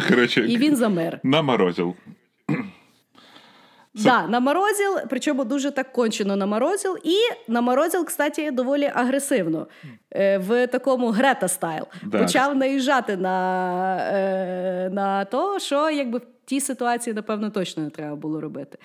[0.09, 1.21] Короче, І він замер.
[1.23, 1.95] наморозил.
[4.05, 6.99] Да, наморозил, причому дуже так кончено наморозил.
[7.05, 7.17] І
[7.49, 9.67] наморозил, кстати, доволі агресивно.
[10.11, 11.85] Е, в такому Грета стайл.
[12.03, 12.19] Да.
[12.19, 18.17] Почав наїжджати на, е, на то, що якби в тій ситуації, напевно, точно не треба
[18.17, 18.79] було робити.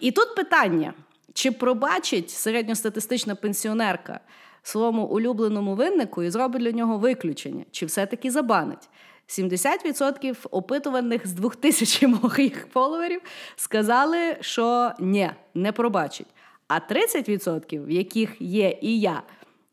[0.00, 0.94] І тут питання:
[1.34, 4.20] чи пробачить середньостатистична пенсіонерка
[4.62, 8.88] своєму улюбленому виннику і зробить для нього виключення, чи все-таки забанить?
[9.31, 13.21] 70% опитуваних з 2000 моїх фоловерів
[13.55, 16.27] сказали, що ні, не пробачить.
[16.67, 19.21] А 30%, в яких є і я,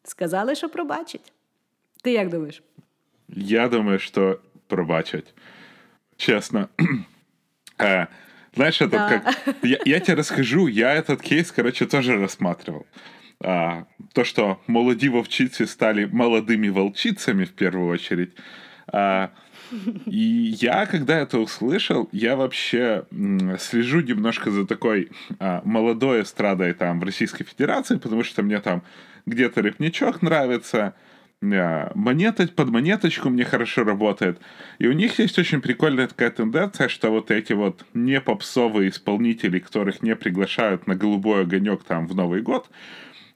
[0.04, 1.32] сказали, що пробачить.
[2.02, 2.62] Ти як думаєш?
[3.28, 5.34] Я думаю, что пробачить.
[6.16, 6.68] Честно.
[7.78, 8.06] Э,
[8.54, 9.08] Знаешь, это Да.
[9.08, 9.54] как...
[9.62, 12.86] Я, я тебе расскажу, я этот кейс, короче, тоже рассматривал.
[13.40, 18.30] А, то, что молоді вовчицы стали молодыми волчицами в первую очередь.
[18.86, 19.28] А,
[20.05, 23.05] И я, когда это услышал, я вообще
[23.59, 25.09] слежу немножко за такой
[25.39, 28.83] а, молодой эстрадой там в Российской Федерации, потому что мне там
[29.25, 30.95] где-то рэпничок нравится,
[31.41, 34.39] а, монета, под монеточку мне хорошо работает.
[34.79, 39.59] И у них есть очень прикольная такая тенденция, что вот эти вот не попсовые исполнители,
[39.59, 42.69] которых не приглашают на голубой огонек там в Новый год,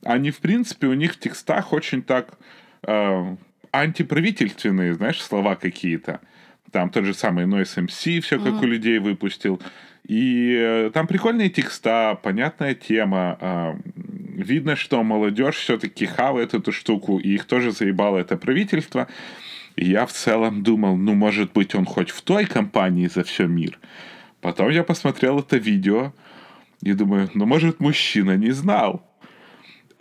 [0.04, 2.38] они, в принципе, у них в текстах очень так
[2.86, 3.36] э,
[3.74, 6.22] антиправительственные, знаешь, слова какие-то.
[6.72, 9.62] Там тот же самый Noise MC, все как у людей выпустил.
[10.08, 13.38] И э, там прикольные текста, понятная тема.
[13.40, 19.08] э, видно, что молодежь все-таки хавает эту штуку, и их тоже заебало это правительство.
[19.76, 23.48] И я в целом думал, ну, может быть, он хоть в той компании за все
[23.48, 23.80] мир.
[24.42, 26.14] Потом я посмотрел это видео
[26.82, 29.08] и думаю, ну, может, мужчина не знал.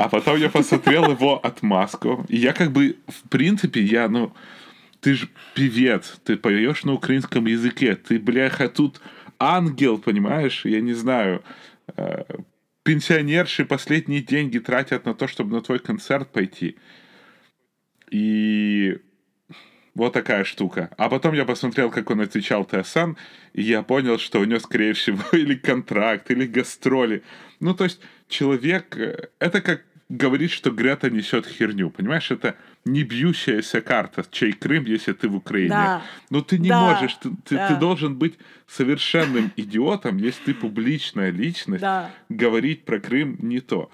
[0.03, 2.27] А потом я посмотрел его отмазку.
[2.29, 4.35] И я как бы, в принципе, я, ну,
[5.01, 9.01] ты же певец, ты поешь на украинском языке, ты, бляха, тут
[9.39, 10.65] ангел, понимаешь?
[10.65, 11.45] Я не знаю.
[11.97, 12.25] э,
[12.83, 16.79] Пенсионерши последние деньги тратят на то, чтобы на твой концерт пойти.
[18.11, 18.99] И
[19.95, 20.91] вот такая штука.
[20.99, 23.13] А потом я посмотрел, как он отвечал ТСН,
[23.53, 27.23] и я понял, что у него, скорее всего, или контракт, или гастроли.
[27.61, 28.97] Ну, то есть человек...
[28.97, 31.91] э, Это как говорить, что Грета несет херню.
[31.91, 35.71] Понимаешь, это не бьющаяся карта, чей Крым, если ты в Украине.
[35.71, 36.03] Да.
[36.31, 36.81] Но ты не Да.
[36.81, 37.69] можешь, ты, ты- Да.
[37.69, 38.35] ты должен быть
[38.69, 42.11] совершенным идиотом, если ты публичная личность, Да.
[42.29, 43.91] говорить про Крым не то.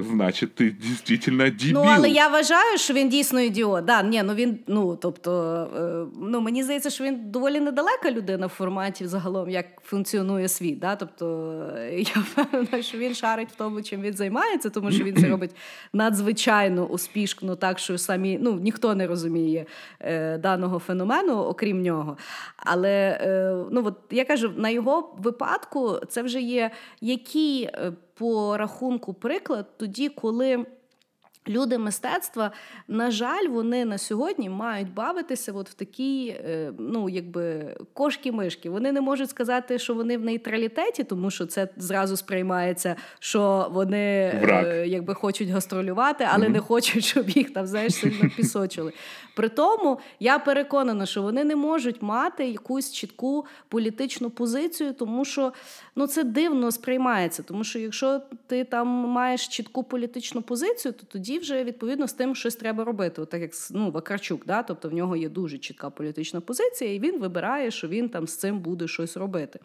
[0.00, 1.74] Значит, ты действительно дебил.
[1.74, 3.84] Ну, але я вважаю, що він дійсно ідіот.
[3.84, 8.46] Да, ні, ну він, ну тобто, е, ну мені здається, що він доволі недалека людина
[8.46, 10.78] в форматі загалом, як функціонує світ.
[10.78, 10.96] Да?
[10.96, 15.16] Тобто е, я впевнена, що він шарить в тому, чим він займається, тому що він
[15.16, 15.56] це робить
[15.92, 19.66] надзвичайно успішно, так що самі ну ніхто не розуміє
[20.00, 22.16] е, даного феномену, окрім нього.
[22.56, 26.70] Але е, ну от я кажу, на його випадку це вже є
[27.00, 30.66] який е, по рахунку приклад тоді, коли.
[31.48, 32.50] Люди мистецтва,
[32.88, 38.70] на жаль, вони на сьогодні мають бавитися от в такі, е, ну якби кошки-мишки.
[38.70, 44.32] Вони не можуть сказати, що вони в нейтралітеті, тому що це зразу сприймається, що вони
[44.42, 44.64] Враг.
[44.66, 48.92] е, якби хочуть гастролювати, але не хочуть, щоб їх там знаєш сильно пісочили.
[49.36, 55.52] При тому я переконана, що вони не можуть мати якусь чітку політичну позицію, тому що
[55.96, 57.42] ну це дивно сприймається.
[57.42, 62.34] Тому що якщо ти там маєш чітку політичну позицію, то тоді вже відповідно з тим
[62.34, 63.22] щось треба робити.
[63.22, 64.62] От так як ну, Вакарчук, да?
[64.62, 68.36] тобто в нього є дуже чітка політична позиція, і він вибирає, що він там з
[68.36, 69.58] цим буде щось робити.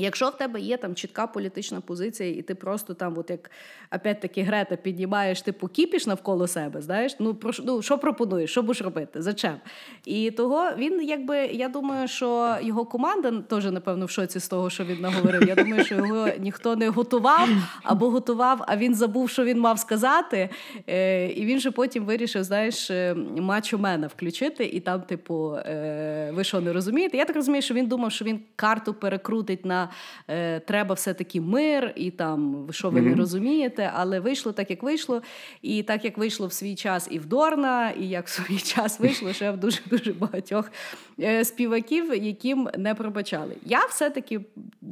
[0.00, 3.50] Якщо в тебе є там чітка політична позиція, і ти просто там, от як
[3.94, 8.82] опять-таки Грета, піднімаєш типу кіпіш навколо себе, знаєш, ну про ну, що пропонуєш, що будеш
[8.82, 9.22] робити?
[9.22, 9.56] Зачем?
[10.04, 14.70] І того він, якби я думаю, що його команда теж, напевно, в шоці з того,
[14.70, 15.48] що він наговорив.
[15.48, 17.48] Я думаю, що його ніхто не готував
[17.82, 20.48] або готував, а він забув, що він мав сказати.
[20.86, 25.54] Е, і він же потім вирішив, знаєш, е, матч у мене включити, і там, типу,
[25.54, 27.16] е, ви що не розумієте?
[27.16, 29.89] Я так розумію, що він думав, що він карту перекрутить на
[30.28, 35.22] е, треба все-таки мир, і там що ви не розумієте, але вийшло так, як вийшло.
[35.62, 39.00] І так як вийшло в свій час і в Дорна, і як в свій час
[39.00, 40.72] вийшло ще в дуже дуже багатьох
[41.20, 43.56] е, співаків, яким не пробачали.
[43.64, 44.40] Я все-таки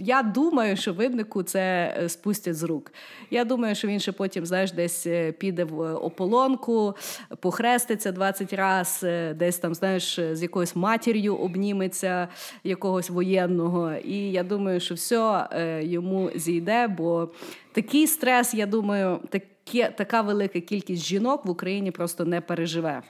[0.00, 2.92] я думаю, що виннику це е, спустять з рук.
[3.30, 6.94] Я думаю, що він ще потім, знаєш, десь е, піде в е, ополонку,
[7.40, 12.28] похреститься 20 раз, десь там, знаєш, з якоюсь матір'ю обніметься
[12.64, 13.92] якогось воєнного.
[13.92, 17.30] І я думаю, що все е, йому зійде, бо
[17.72, 23.02] такий стрес, я думаю, таке, така велика кількість жінок в Україні просто не переживе,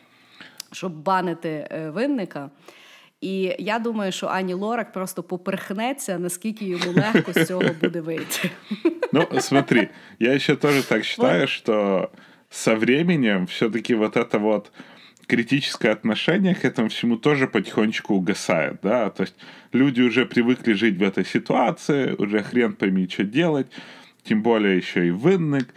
[0.73, 2.51] щоб банити е, винника.
[3.21, 8.51] І я думаю, що Ані Лорак просто поперхнеться, наскільки йому легко з цього буде вийти.
[9.13, 12.11] Ну, смотри, я еще тоже так считаю, что
[12.51, 14.71] со временем все-таки вот это вот
[15.29, 19.37] критическое отношение к этому всему тоже потихонечку угасает, да, то есть
[19.73, 23.69] люди уже привыкли жить в этой ситуации, уже хрен пойми, что делать,
[24.25, 25.69] тем более еще и вынник,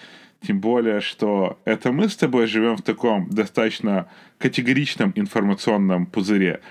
[0.42, 4.08] тем более, что это мы с тобой живем в таком достаточно
[4.40, 6.62] категоричном информационном пузыре.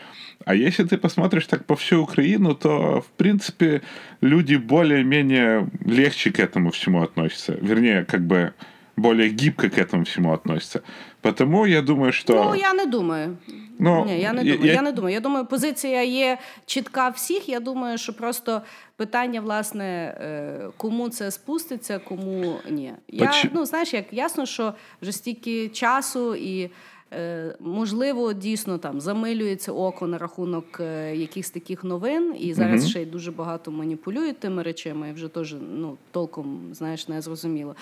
[0.47, 3.83] А если ты посмотришь так по всю Украину, то, в принципе,
[4.23, 7.59] люди более-менее легче к этому всему относятся.
[7.61, 8.55] Вернее, как бы
[8.97, 10.81] более гибко к этому всему относятся.
[11.21, 12.45] Потому я думаю, що...
[12.45, 13.37] Ну, я не думаю.
[13.79, 14.67] Ну, Ні, я не думаю.
[14.67, 14.73] Я...
[14.73, 15.15] я- не думаю.
[15.15, 17.49] Я думаю, позиція є чітка всіх.
[17.49, 18.63] Я думаю, що просто
[18.97, 19.85] питання, власне,
[20.21, 22.93] е, кому це спуститься, кому ні.
[23.09, 26.71] Я, Поч- ну, знаєш, як ясно, що вже стільки часу і.
[27.13, 33.03] Е, Можливо, дійсно там замилюється око на рахунок е, якихось таких новин, і зараз ще
[33.03, 37.77] й дуже багато маніпулюють тими речами, і вже теж ну толком знаєш не зрозуміло.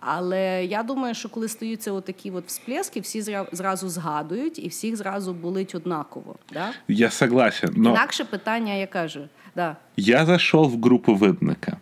[0.00, 4.96] Але я думаю, що коли стаються отакі от всплески, всі зра- зразу згадують і всіх
[4.96, 6.36] зразу болить однаково.
[6.52, 6.70] Да?
[6.88, 9.20] Я согласен, но Інакше питання, я кажу,
[9.56, 9.76] да.
[9.96, 11.72] я зашел в группу Выдника.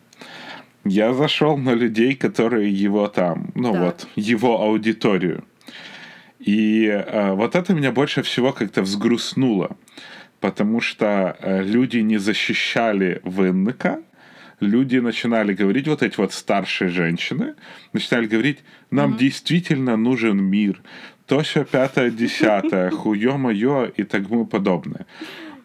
[0.88, 3.82] Я зашел на людей, которые его там, ну Так.
[3.82, 5.42] вот, его аудиторию.
[6.46, 9.76] И э, вот это меня больше всего как-то взгрустнуло,
[10.40, 14.00] потому что э, люди не защищали Вынника,
[14.60, 17.54] люди начинали говорить, вот эти вот старшие женщины,
[17.92, 18.58] начинали говорить,
[18.92, 20.80] нам действительно нужен мир,
[21.26, 25.04] то все пятое, десятое, хуё моё и тому подобное.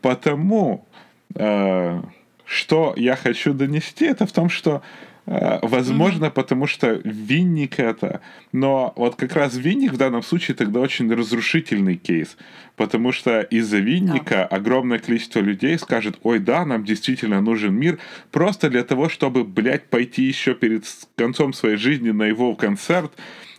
[0.02, 0.88] Потому
[1.36, 2.02] э,
[2.46, 4.82] что я хочу донести, это в том, что
[5.26, 10.80] э, Возможно, потому что винник это, но вот как раз винник в данном случае тогда
[10.80, 12.38] очень разрушительный кейс,
[12.76, 18.00] потому что из-за винника огромное количество людей скажет, ой, да, нам действительно нужен мир,
[18.32, 23.12] просто для того, чтобы, блядь, пойти еще перед концом своей жизни на его концерт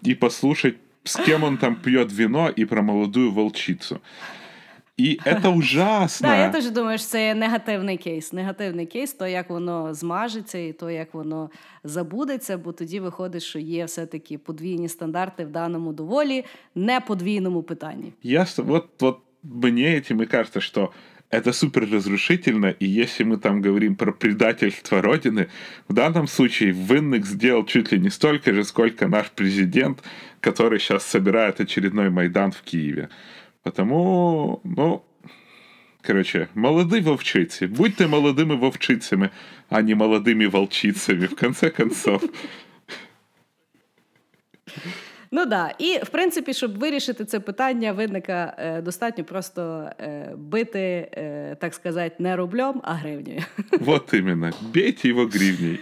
[0.02, 4.00] и послушать, с кем он там пьет вино и про молодую волчицу.
[4.99, 6.27] И это ужасно.
[6.29, 8.33] Да, я теж думаю, що це є негативний кейс.
[8.33, 11.49] Негативний кейс, то як воно змажеться і то, як воно
[11.83, 18.13] забудеться, бо тоді виходить, що є все-таки подвійні стандарти в даному доволі неподвійному питанні.
[18.23, 20.91] Я с- вот, вот мне этим и кажется, что
[21.31, 25.45] это супер разрушительно, и если мы там говорим про предательство Родины,
[25.89, 30.03] в данном случае Винник сделал чуть ли не столько же, сколько наш президент,
[30.41, 33.09] который сейчас собирает очередной Майдан в Киеве.
[33.63, 35.03] Потому, ну,
[36.01, 37.67] короче, молодые вовчицы.
[37.67, 39.31] Будьте молодыми вовчицами,
[39.69, 42.23] а не молодыми волчицами, в конце концов.
[45.31, 51.09] Ну да, і в принципі, щоб вирішити це питання, винника е, достатньо просто е, бити,
[51.13, 53.43] е, так сказати, не рублем, а гривнею.
[53.79, 54.51] Вот именно.
[54.73, 55.79] Бейте его гривней.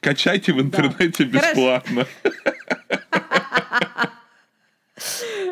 [0.00, 1.82] Качайте в интернете Хорошо.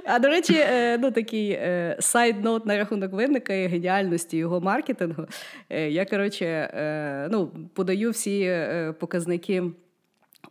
[0.06, 1.60] А до речі, е, ну такий
[2.00, 5.26] side note на рахунок винника і геніальності його маркетингу.
[5.70, 9.64] Е, Я коротше е, ну, подаю всі е, показники.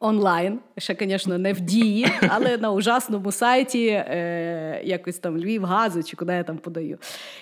[0.01, 6.17] Онлайн, ще, звісно, не в дії, але на ужасному сайті, е, якось там Львівгазу чи
[6.17, 6.99] куди я там подаю.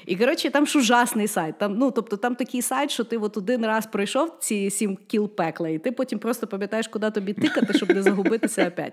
[0.07, 1.59] І коротше, там ж ужасний сайт.
[1.59, 5.29] Там, ну, тобто, там такий сайт, що ти от один раз пройшов ці сім кіл
[5.29, 8.93] пекла, і ти потім просто пам'ятаєш, куди тобі тикати, щоб не загубитися опять.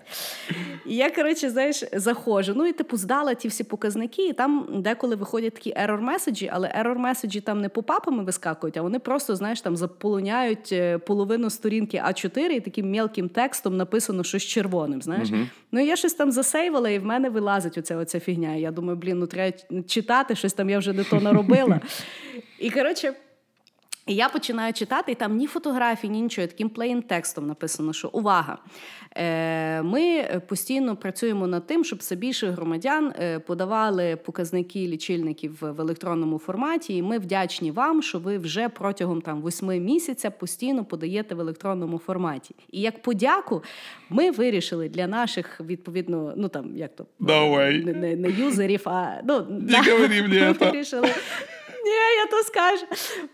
[0.86, 2.54] І я, коротше, знаєш, заходжу.
[2.56, 6.50] Ну і типу здала ті всі показники, і там деколи виходять такі error message і,
[6.54, 10.70] але error message і там не popup ами вискакують, а вони просто, знаєш, там заполоняють
[10.72, 13.47] е, половину сторінки А4 і таким мелким текстом
[13.78, 15.02] написано щось червоним.
[15.02, 15.30] Знаєш,
[15.72, 18.56] ну я щось там засейвала, і в мене вилазить оця, оця фігня.
[18.56, 21.80] Я думаю, блін, ну треба читати, щось там я вже не то наробила.
[22.60, 23.14] І коротше.
[24.08, 28.10] І я починаю читати, і там ні фотографій, ні нічого, таким plain текстом написано, що
[28.14, 28.58] увага!
[29.16, 35.82] е, Ми постійно працюємо над тим, щоб все більше громадян е, подавали показники лічильників в
[35.82, 36.96] електронному форматі.
[36.98, 41.98] І ми вдячні вам, що ви вже протягом там восьми місяця постійно подаєте в електронному
[41.98, 42.56] форматі.
[42.72, 43.64] І як подяку,
[44.10, 49.22] ми вирішили для наших відповідно, ну там як то No не, не, не юзерів, а
[49.24, 49.46] ну
[50.00, 51.10] мені ми вирішили.
[51.88, 52.86] Ні, я то скажу.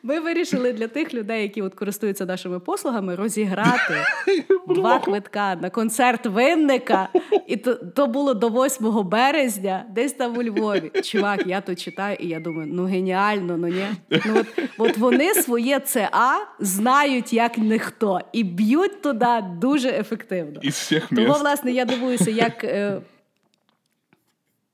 [0.03, 3.93] Ми вирішили для тих людей, які от користуються нашими послугами, розіграти
[4.67, 7.09] два квитка на концерт винника.
[7.47, 10.91] І то, то було до 8 березня, десь там у Львові.
[11.03, 13.85] Чувак, я то читаю, і я думаю, ну геніально, ну ні.
[14.25, 14.47] Ну от,
[14.77, 20.59] от вони своє ЦА знають як ніхто і б'ють туди дуже ефективно.
[20.63, 21.41] Из всех Того, мест.
[21.41, 22.65] власне, я дивуюся, як.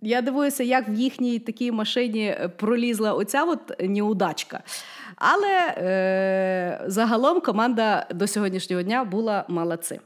[0.04, 4.64] Е, Я дивуюся, як в їхній такій машині пролізла оця от неудачка.
[5.16, 10.00] Але е, загалом команда до сьогоднішнього дня була молодці.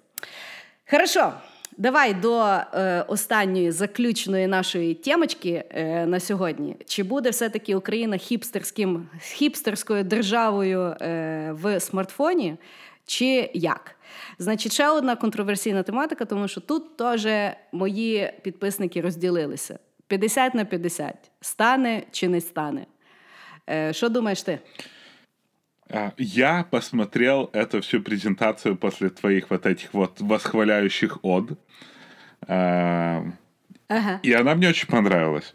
[0.92, 1.34] Хорошо.
[1.78, 6.76] Давай до е, останньої заключної нашої темочки е, на сьогодні.
[6.86, 12.56] Чи буде все-таки Україна хіпстерським хіпстерською державою е, в смартфоні,
[13.06, 13.93] чи як?
[14.39, 17.27] Значить, ще одна контроверсійна тематика, тому що тут теж
[17.73, 21.15] мої підписники розділилися: 50 на 50.
[21.41, 22.87] Стане чи не стане?
[23.71, 24.59] Е, що думаєш ти?
[26.19, 31.53] Я посмотрел эту всю презентацию после твоих вот этих вот восхваляющих од.
[33.89, 34.21] Ага.
[34.23, 35.55] И она мне очень понравилась.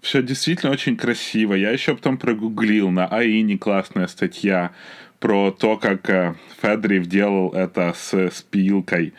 [0.00, 1.54] Все действительно очень красиво.
[1.54, 4.70] Я еще потом прогуглил на АИНе классная статья
[5.19, 9.13] про то, как э, Федрив делал это с спилкой.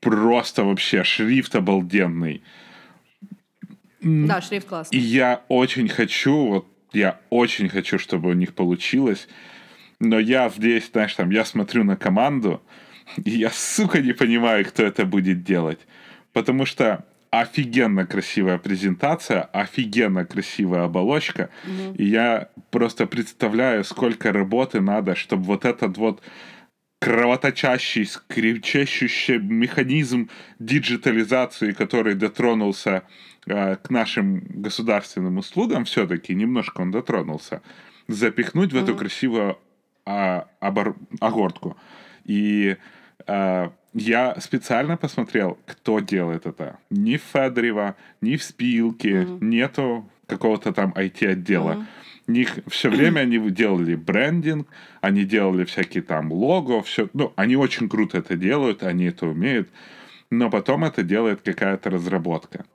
[0.00, 2.42] Просто вообще шрифт обалденный.
[4.00, 4.96] Да, шрифт классный.
[4.96, 9.28] И я очень хочу, вот я очень хочу, чтобы у них получилось.
[9.98, 12.62] Но я здесь, знаешь, там, я смотрю на команду,
[13.16, 15.80] и я, сука, не понимаю, кто это будет делать.
[16.32, 21.50] Потому что офигенно красивая презентация, офигенно красивая оболочка.
[21.64, 21.96] Mm-hmm.
[21.96, 26.22] И я просто представляю, сколько работы надо, чтобы вот этот вот
[27.00, 33.04] кровоточащий, скрипчащий механизм диджитализации, который дотронулся
[33.46, 37.62] э, к нашим государственным услугам, все-таки немножко он дотронулся,
[38.08, 38.80] запихнуть mm-hmm.
[38.80, 39.58] в эту красивую
[40.04, 41.76] а, обор- огортку.
[42.24, 42.76] И
[43.26, 46.78] а, я специально посмотрел, кто делает это.
[46.90, 49.44] Ни в Федорева, ни в Спилке mm-hmm.
[49.44, 51.72] нету какого-то там IT-отдела.
[51.72, 51.84] Mm-hmm.
[52.28, 54.68] Них все время они делали брендинг,
[55.00, 57.08] они делали всякие там лого, все.
[57.14, 59.70] Ну, они очень круто это делают, они это умеют.
[60.30, 62.66] Но потом это делает какая-то разработка.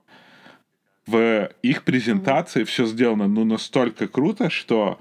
[1.06, 5.00] В их презентации все сделано ну настолько круто, что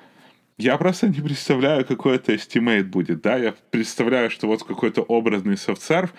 [0.59, 5.57] я просто не представляю, какой это estimate будет, да, я представляю, что вот какой-то образный
[5.57, 6.13] софтсерв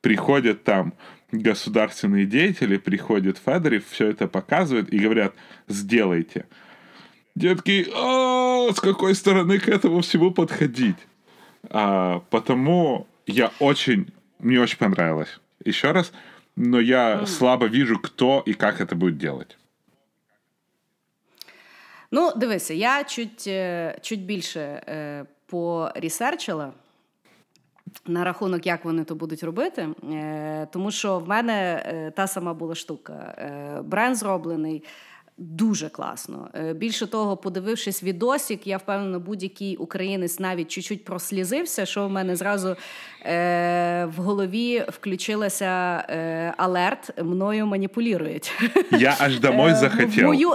[0.00, 0.94] приходят там
[1.32, 5.34] государственные деятели, приходит Федорев, все это показывает и говорят,
[5.68, 6.46] сделайте.
[7.34, 10.96] Детки, а, с какой стороны к этому всему подходить?
[11.68, 15.40] А, потому я очень, мне очень понравилось.
[15.64, 16.12] Еще раз,
[16.56, 19.56] но я слабо вижу, кто и как это будет делать.
[22.12, 26.72] Ну, дивися, я чуть е, чуть більше е, порісерчила
[28.06, 29.88] на рахунок, як вони то будуть робити.
[30.12, 33.12] Е, тому що в мене е, та сама була штука.
[33.38, 34.84] Е, бренд зроблений.
[35.42, 36.48] Дуже класно.
[36.54, 42.36] Е, більше того, подивившись відосик, я впевнена, будь-який українець навіть чуть-чуть прослізився, що в мене
[42.36, 42.76] зразу
[43.22, 48.52] е, в голові включилася е, алерт, мною маніпулюють.
[48.90, 50.26] Я аж домой захотів.
[50.26, 50.50] Мою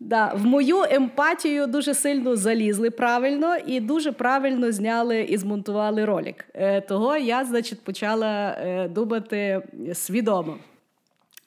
[0.00, 6.44] Да, В мою емпатію дуже сильно залізли правильно і дуже правильно зняли і змонтували ролик.
[6.54, 9.62] Е, того я, значить, почала е, думати
[9.94, 10.56] свідомо.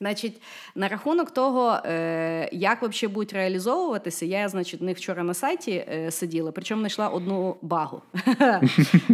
[0.01, 0.41] Значить,
[0.75, 6.11] на рахунок того, е, як взагалі будуть реалізовуватися, я, значить, не вчора на сайті е,
[6.11, 8.01] сиділа, причому знайшла одну багу.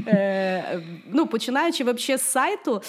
[0.08, 2.82] Е, ну, Починаючи взагалі з сайту,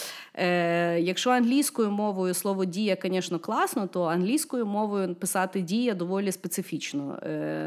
[0.99, 7.19] якщо англійською мовою слово дія, звісно, класно, то англійською мовою писати дія доволі специфічно.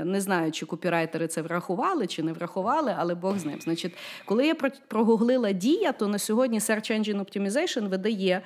[0.05, 3.61] Не знаю, чи копірайтери це врахували, чи не врахували, але Бог з ним.
[3.61, 3.93] Значить,
[4.25, 4.55] коли я
[4.88, 8.41] прогуглила дія, то на сьогодні Search Engine Optimization видає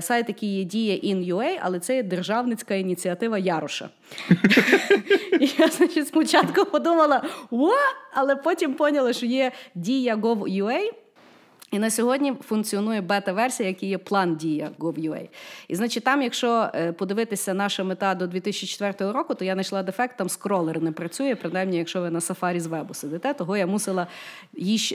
[0.00, 3.88] сайт, який є дія in.ua, але це є державницька ініціатива Яроша.
[5.40, 10.80] І я значить, спочатку подумала, «What?», але потім поняла, що є дія Gov.ua,
[11.70, 15.28] і на сьогодні функціонує бета-версія, який є план дія Gov.ua.
[15.68, 20.16] І значить, там, якщо е, подивитися наша мета до 2004 року, то я знайшла дефект,
[20.16, 24.06] там скролер не працює, принаймні, якщо ви на сафарі з вебу сидите, того я мусила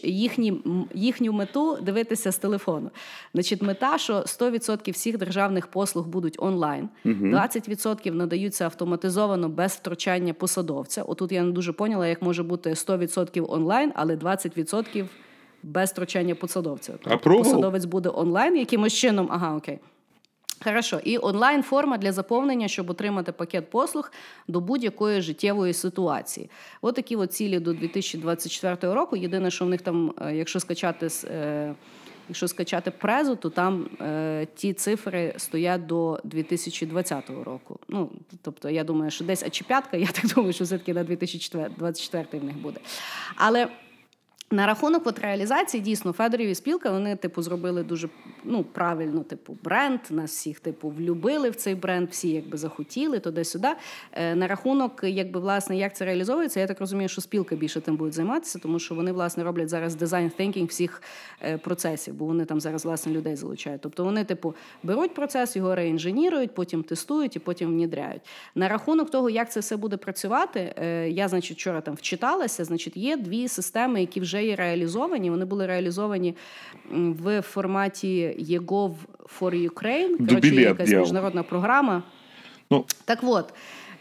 [0.03, 0.63] їхні,
[0.93, 2.91] їхню мету дивитися з телефону.
[3.34, 11.03] Значить, мета, що 100% всіх державних послуг будуть онлайн, 20% надаються автоматизовано без втручання посадовця.
[11.03, 15.05] Отут я не дуже поняла, як може бути 100% онлайн, але 20%
[15.66, 16.93] без втручання посадовця.
[17.03, 19.28] Тобто посадовець буде онлайн якимось чином.
[19.32, 19.80] Ага, окей.
[20.63, 24.11] Хорошо, і онлайн-форма для заповнення, щоб отримати пакет послуг
[24.47, 26.49] до будь-якої життєвої ситуації.
[26.82, 29.16] От такі от цілі до 2024 року.
[29.16, 31.76] Єдине, що в них там, е, якщо скачати е,
[32.30, 37.80] якщо скачати презу, то там е, ті цифри стоять до 2020 року.
[37.88, 38.09] Ну,
[38.41, 42.43] Тобто, я думаю, що десь а чи п'ятка, я так думаю, що все-таки на 2024
[42.43, 42.80] в них буде.
[43.36, 43.68] Але
[44.52, 48.10] На рахунок от реалізації дійсно Федорів і спілка вони типу зробили дуже
[48.43, 50.00] ну правильно, типу, бренд.
[50.10, 53.68] Нас всіх типу влюбили в цей бренд, всі якби захотіли туди-сюди.
[54.12, 57.96] Е, на рахунок, якби власне, як це реалізовується, я так розумію, що спілка більше тим
[57.96, 61.02] буде займатися, тому що вони власне роблять зараз дизайн thinking всіх
[61.41, 63.82] е, процесів, бо вони там зараз власне людей залучають.
[63.82, 68.22] Тобто вони, типу, беруть процес, його реінженірують, потім тестують і потім внідряють.
[68.56, 72.66] На рахунок того, як це все буде працювати, е, я, значить, вчора там вчиталася.
[72.66, 75.30] Значить, є дві системи, які вже вже є реалізовані.
[75.30, 76.36] Вони були реалізовані
[76.92, 78.96] в форматі ЄГОВ
[79.40, 80.28] for Ukraine.
[80.30, 82.04] Коротше, є якась міжнародна програма.
[82.72, 82.86] Ну.
[83.06, 83.54] Так от.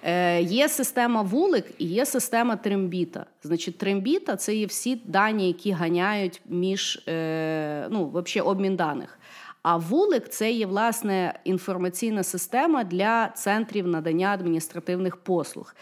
[0.07, 3.26] Е, є система вулик і є система трембіта.
[3.43, 9.18] Значить, трембіта це є всі дані, які ганяють між е, ну, вообще обмін даних.
[9.62, 15.74] А вулик це є власне інформаційна система для центрів надання адміністративних послуг.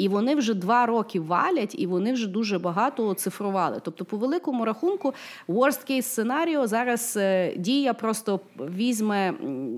[0.00, 3.80] І вони вже два роки валять, і вони вже дуже багато оцифрували.
[3.84, 5.14] Тобто, по великому рахунку,
[5.48, 8.40] worst case сценаріо зараз е, дія просто
[8.76, 9.34] візьме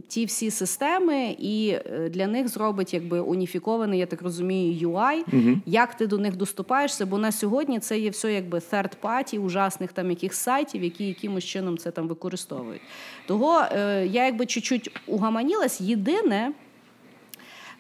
[0.09, 5.57] ті всі системи і е, для них зробить якби уніфікований, я так розумію, UI, угу.
[5.67, 7.07] як ти до них доступаєшся.
[7.07, 11.45] Бо на сьогодні це є все якби third party ужасних там яких сайтів, які якимось
[11.45, 12.83] чином це там використовують.
[13.27, 15.81] Того е, я якби чуть-чуть угаманілась.
[15.81, 16.53] Єдине.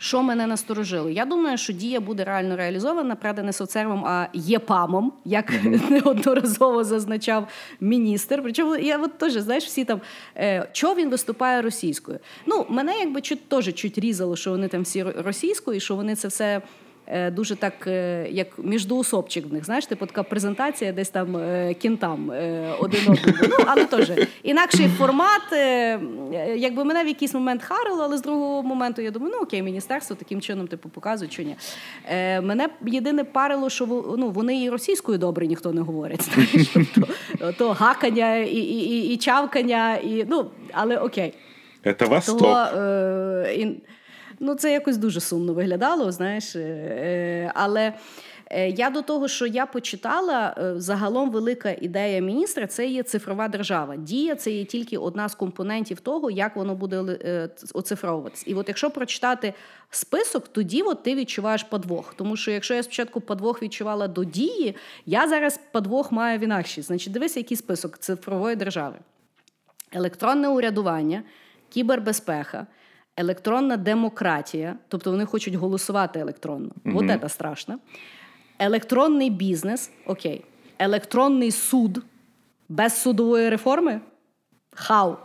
[0.02, 1.10] Що мене насторожило?
[1.10, 5.90] Я думаю, що дія буде реально реалізована, правда, не соцсервом, а ЄПАМом, як mm-hmm.
[6.04, 7.48] неодноразово зазначав
[7.80, 8.40] міністр.
[8.42, 10.00] Причому я от теж, знаєш, всі там
[10.36, 12.18] е, чого він виступає російською.
[12.46, 16.16] Ну, мене якби чуть теж чуть різало, що вони там всі російською, і що вони
[16.16, 16.62] це все.
[17.14, 21.74] Е, дуже так, е, як міждоусобчик в них, знаєш, типу така презентація десь там е,
[21.74, 22.32] кінтам
[22.78, 23.38] один одному.
[23.42, 25.42] Ну, але теж інакший формат.
[26.56, 30.16] Якби мене в якийсь момент харило, але з другого моменту я думаю, ну окей, міністерство
[30.16, 31.56] таким чином типу показує, що ні.
[32.42, 33.86] Мене єдине парило, що
[34.18, 36.22] ну, вони і російською добре ніхто не говорить.
[36.22, 41.34] знаєш, тобто, То гакання і і, і, і чавкання, і ну, але окей.
[41.84, 42.38] Це Восток.
[42.38, 43.74] То, е,
[44.44, 46.56] Ну, це якось дуже сумно виглядало, знаєш.
[46.56, 47.92] Е, е, але
[48.46, 53.96] е, я до того, що я почитала, загалом велика ідея міністра це є цифрова держава.
[53.96, 58.44] Дія це є тільки одна з компонентів того, як воно буде оцифровуватися.
[58.46, 59.54] І от якщо прочитати
[59.90, 62.14] список, тоді от ти відчуваєш подвох.
[62.16, 64.76] Тому що якщо я спочатку подвох відчувала до дії,
[65.06, 66.82] я зараз подвох маю в інакші.
[66.82, 68.96] Значить, дивися, який список цифрової держави:
[69.92, 71.22] електронне урядування,
[71.68, 72.66] кібербезпека
[73.16, 76.70] електронна демократія, тобто вони хочуть голосувати електронно.
[76.84, 77.78] mm Вот це страшно.
[78.58, 80.44] Електронний бізнес, окей,
[80.78, 82.02] електронний суд
[82.68, 84.00] без судової реформи?
[84.74, 85.16] Хау?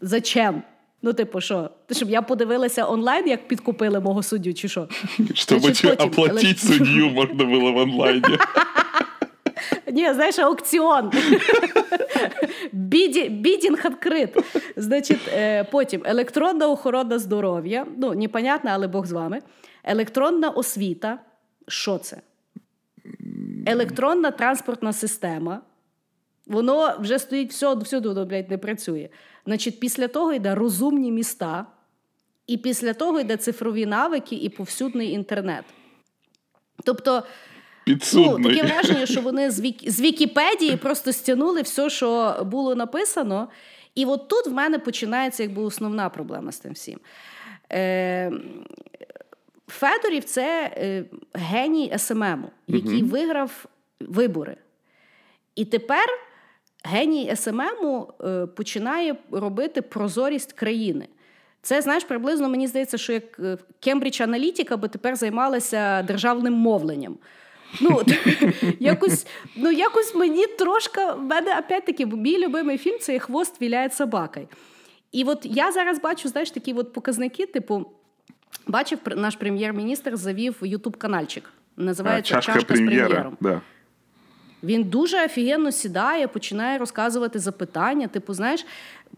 [0.00, 0.62] Зачем?
[1.02, 1.70] Ну, типу, що?
[1.90, 4.88] Щоб я подивилася онлайн, як підкупили мого суддю, чи що?
[5.34, 5.62] Щоб
[5.98, 8.22] оплатити суддю можна було в онлайні.
[9.92, 11.12] Ні, знаєш, аукціон.
[13.30, 14.30] Бідінг відкрит.
[14.76, 17.86] Значить, е, потім електронна охорона здоров'я.
[17.96, 19.40] Ну, непонятно, але Бог з вами.
[19.84, 21.18] Електронна освіта.
[21.68, 22.16] Що це?
[23.66, 25.60] Електронна транспортна система.
[26.46, 29.08] Воно вже стоїть всюди, всюди воно, блядь, не працює.
[29.46, 31.66] Значить, після того йде розумні міста,
[32.46, 35.64] і після того йде цифрові навики і повсюдний інтернет.
[36.84, 37.22] Тобто.
[37.86, 38.38] Підсудний.
[38.38, 39.90] Ну, Таке враження, що вони з Вік...
[39.90, 43.48] з Вікіпедії просто стягнули все, що було написано.
[43.94, 46.98] І от тут в мене починається якби основна проблема з тим всім.
[47.72, 48.32] Е...
[49.68, 53.10] Федорів це е, геній СММу, який угу.
[53.10, 53.66] виграв
[54.00, 54.56] вибори.
[55.54, 56.06] І тепер
[56.84, 61.08] геній СММу е, починає робити прозорість країни.
[61.62, 63.40] Це, знаєш, приблизно мені здається, що як
[63.80, 67.18] Кембридж Аналітика би тепер займалася державним мовленням.
[67.80, 68.02] Ну,
[68.80, 74.48] якось ну, якось мені трошки, в мене опять-таки, мій любимий фільм це хвост віляє собакою.
[75.12, 77.86] І от я зараз бачу, знаєш, такі от показники, типу,
[78.66, 81.42] бачив, наш прем'єр-міністр завів ютуб-канальчик.
[81.76, 83.36] Називається Чашка, Чашка з прем'єром.
[83.40, 83.60] Да.
[84.66, 88.08] Він дуже офігенно сідає, починає розказувати запитання.
[88.08, 88.66] Типу, знаєш,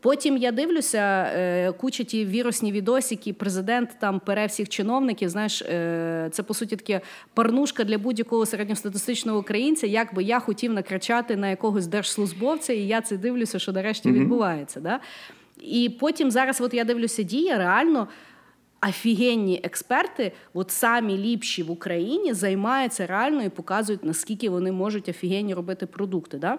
[0.00, 5.28] потім я дивлюся, е, куча ті вірусні відосики, президент там пере всіх чиновників.
[5.28, 7.00] Знаєш, е, це по суті таке
[7.34, 9.86] парнушка для будь-якого середньостатистичного українця.
[9.86, 14.12] Як би я хотів накричати на якогось держслужбовця, і я це дивлюся, що нарешті mm-hmm.
[14.12, 14.80] відбувається.
[14.80, 15.00] Да?
[15.60, 18.08] І потім зараз, от я дивлюся, дія реально
[18.82, 25.54] офігенні експерти, от самі ліпші в Україні, займаються реально і показують, наскільки вони можуть офігенні
[25.54, 26.38] робити продукти.
[26.38, 26.58] Да?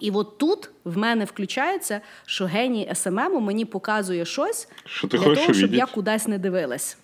[0.00, 5.34] І от тут в мене включається, що геній СММу мені показує щось що ти для
[5.34, 6.98] того, щоб я кудись не дивилась.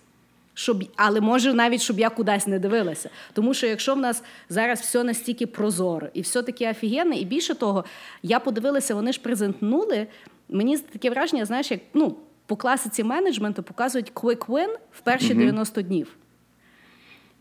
[0.53, 3.09] щоб, але може навіть щоб я кудись не дивилася.
[3.33, 7.55] Тому що якщо в нас зараз все настільки прозоро і все таке офігенне, і більше
[7.55, 7.85] того,
[8.23, 10.07] я подивилася, вони ж презентнули.
[10.49, 12.15] Мені таке враження, знаєш, як ну,
[12.53, 16.15] по класиці менеджменту показують quick win в перші 90 днів.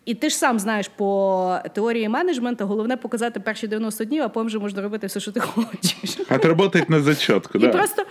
[0.05, 4.47] І ти ж сам знаєш по теорії менеджменту, головне показати перші 90 днів, а потім
[4.47, 6.19] вже можна робити все, що ти хочеш.
[6.31, 7.69] Отработать на зачетку, І да.
[7.69, 8.05] просто,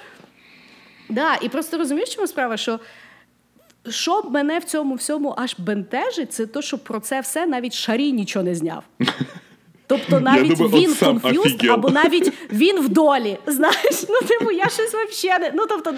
[1.10, 2.80] да, і просто розумієш, чому справа, що
[3.90, 8.12] що мене в цьому всьому аж бентежить, це то, що про це все навіть Шарі
[8.12, 8.84] нічого не зняв.
[9.92, 13.38] Тобто навіть думаю, він конф'юз, або навіть він в долі.
[13.48, 15.52] Знаєш, ну типу, я щось вообще не.
[15.56, 15.94] Ну тобто,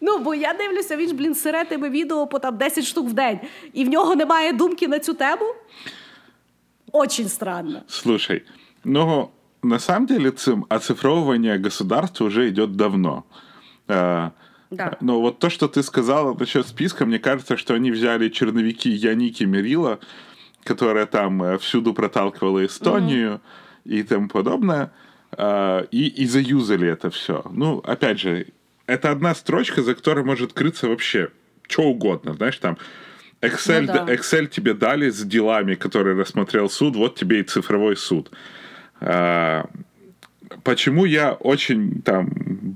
[0.00, 3.12] ну бо я дивлюся, він ж блін сире тебе відео по там 10 штук в
[3.12, 3.38] день,
[3.72, 5.54] і в нього немає думки на цю тему.
[6.92, 7.82] Очень странно.
[7.88, 8.42] Слушай,
[8.84, 9.28] ну,
[9.62, 13.24] на самом деле цим оцифровывание государства уже идет давно.
[13.88, 14.30] А,
[14.70, 14.96] Да.
[15.00, 19.44] Но вот то, что ты сказала насчет списка, мне кажется, что они взяли черновики Яники
[19.44, 19.98] Мерила,
[20.68, 23.40] которая там э, всюду проталкивала Эстонию
[23.84, 24.92] и тому подобное,
[25.32, 27.42] а, и, и заюзали это все.
[27.50, 28.48] Ну, опять же,
[28.86, 31.30] это одна строчка, за которой может крыться вообще
[31.66, 32.78] что угодно, знаешь, там
[33.40, 34.14] Excel, Ну да.
[34.14, 38.30] Excel тебе дали с делами, которые рассмотрел суд, вот тебе и цифровой суд.
[39.00, 39.66] А,
[40.64, 42.28] почему я очень там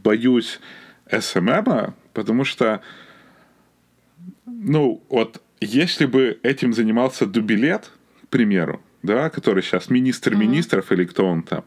[0.04, 0.60] боюсь
[1.10, 1.94] СММа?
[2.12, 2.80] Потому что,
[4.46, 7.90] ну, вот если бы этим занимался Дубилет,
[8.24, 11.64] к примеру, да, который сейчас министр министров или кто он там,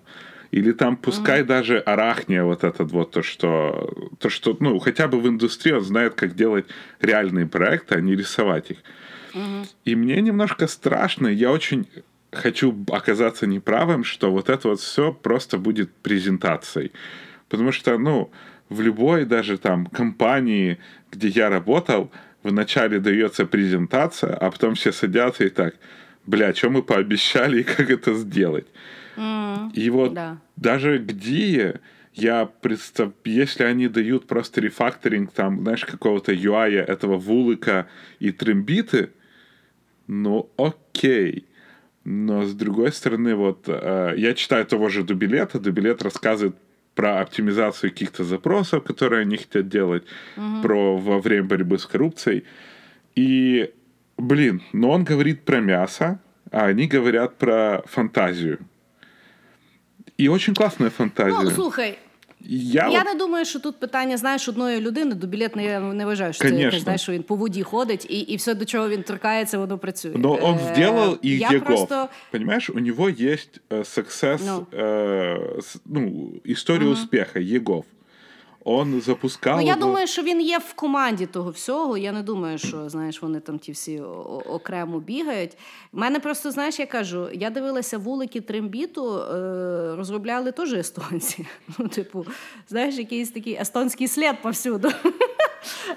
[0.52, 5.20] или там пускай даже Арахния вот этот вот то, что, то, что, ну, хотя бы
[5.20, 6.66] в индустрии он знает, как делать
[7.02, 8.78] реальные проекты, а не рисовать их.
[9.84, 11.88] И мне немножко страшно, я очень
[12.32, 16.92] хочу оказаться неправым, что вот это вот все просто будет презентацией.
[17.50, 18.32] Потому что, ну,
[18.70, 20.78] в любой даже там компании,
[21.12, 22.12] где я работал,
[22.46, 25.76] вначале дается презентация, а потом все садятся и так,
[26.26, 28.68] бля, что мы пообещали и как это сделать.
[29.74, 30.38] И вот Да.
[30.56, 31.80] даже где
[32.14, 33.14] я представ...
[33.26, 37.88] если они дают просто рефакторинг там, знаешь, какого-то UI этого вулыка
[38.20, 39.10] и трембиты,
[40.08, 41.46] ну окей.
[42.04, 45.60] Но с другой стороны, вот э, я читаю того же Дубилета.
[45.60, 46.56] Дубилет рассказывает
[46.96, 50.04] про оптимизацию каких-то запросов, которые они хотят делать,
[50.62, 52.46] про во время борьбы с коррупцией.
[53.16, 53.72] И,
[54.18, 56.20] блин, но он говорит про мясо,
[56.52, 58.60] а они говорят про фантазию.
[60.18, 61.44] И очень классная фантазия.
[61.44, 62.00] Ну, слухай,
[62.50, 63.06] я Я от...
[63.06, 65.16] не думаю, що тут питання, знаєш, одної людини.
[65.16, 66.66] до білет не, не вважаю, що це Конечно.
[66.66, 69.78] якесь, знаєш, що він по воді ходить, і, і все, до чого він торкається, воно
[69.78, 70.12] працює.
[70.16, 74.68] Но он Е, сделал и я просто Понимаешь, у него есть э, success, Ну.
[74.80, 77.86] э, ну, история успеха, Егов.
[78.68, 79.58] Он запускал...
[79.58, 81.98] Ну, я думаю, що він є в команді того всього.
[81.98, 84.02] Я не думаю, що знаєш, вони там ті всі
[84.46, 85.58] окремо бігають.
[85.94, 91.48] У мене просто, знаєш, я кажу, я дивилася вулики трембіту, е, розробляли теж естонці.
[91.78, 92.26] Ну, типу,
[92.70, 94.92] знаєш, якийсь такий естонський слід повсюду.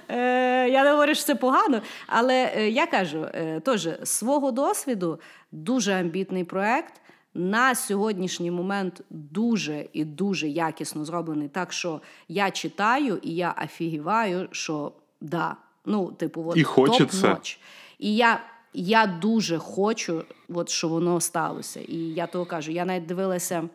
[0.09, 3.27] Е, Я не говорю, що це погано, але е, я кажу,
[3.64, 5.21] теж свого досвіду
[5.53, 7.01] дуже амбітний проект.
[7.39, 11.49] На сьогоднішній момент дуже і дуже якісно зроблений.
[11.49, 17.26] Так що я читаю і я афігіваю, що да, ну, типу, от І хочеться.
[17.26, 17.59] топ-ноч.
[17.99, 18.41] І я,
[18.74, 21.80] я дуже хочу, от, що воно сталося.
[21.80, 23.68] І я того кажу, я навіть дивилася.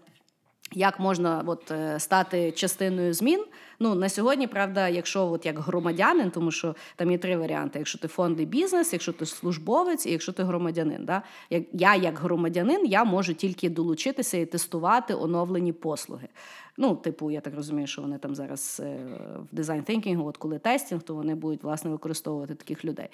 [0.72, 3.46] Як можна от, е, стати частиною змін?
[3.80, 8.00] Ну на сьогодні, правда, якщо от як громадянин, тому що там є три варіанти: якщо
[8.00, 11.06] ти фондний бізнес, якщо ти службовець, і якщо ти громадянин.
[11.06, 11.22] Да?
[11.50, 16.28] Як я, як громадянин, я можу тільки долучитися і тестувати оновлені послуги.
[16.78, 18.98] Ну, типу, я так розумію, що вони там зараз е,
[19.52, 23.08] в дизайн тhinking, от коли тестінг, то вони будуть власне використовувати таких людей.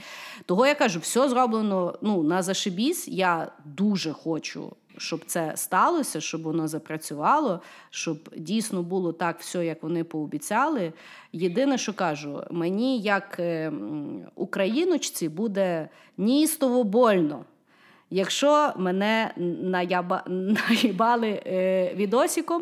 [0.46, 3.08] Того я кажу, все зроблено ну на зашибісь.
[3.08, 9.84] Я дуже хочу щоб це сталося, щоб воно запрацювало, щоб дійсно було так все, як
[9.84, 10.94] вони пообіцяли.
[11.34, 13.72] Єдине, що кажу, мені, як е,
[14.36, 17.46] україночці, буде ністово больно.
[18.10, 19.34] Якщо мене
[20.28, 22.62] наїбали е, відосиком,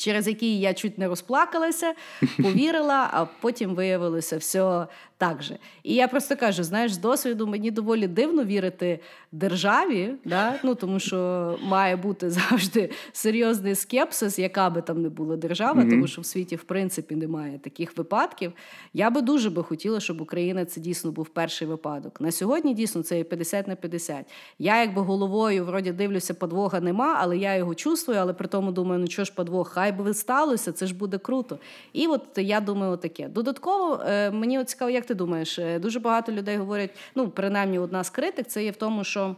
[0.00, 1.94] через який я чуть не розплакалася,
[2.42, 4.86] повірила, а потім виявилося все
[5.20, 5.58] так же.
[5.82, 9.00] І я просто кажу: знаєш, з досвіду мені доволі дивно вірити
[9.32, 10.54] державі, да?
[10.64, 16.06] ну, тому що має бути завжди серйозний скепсис, яка би там не була держава, тому
[16.06, 18.52] що в світі, в принципі, немає таких випадків.
[18.94, 22.20] Я би дуже би хотіла, щоб Україна це дійсно був перший випадок.
[22.20, 24.26] На сьогодні дійсно це 50 на 50.
[24.58, 29.00] Я якби головою вроді дивлюся, подвога нема, але я його чувствую, але при тому думаю,
[29.00, 31.58] ну що ж подвох, хай хай би сталося, це ж буде круто.
[31.92, 33.28] І от я думаю, таке.
[33.28, 37.78] Додатково е, мені от цікаво, як ти думаєш, е, дуже багато людей говорять, ну принаймні
[37.78, 39.36] одна з критик, це є в тому, що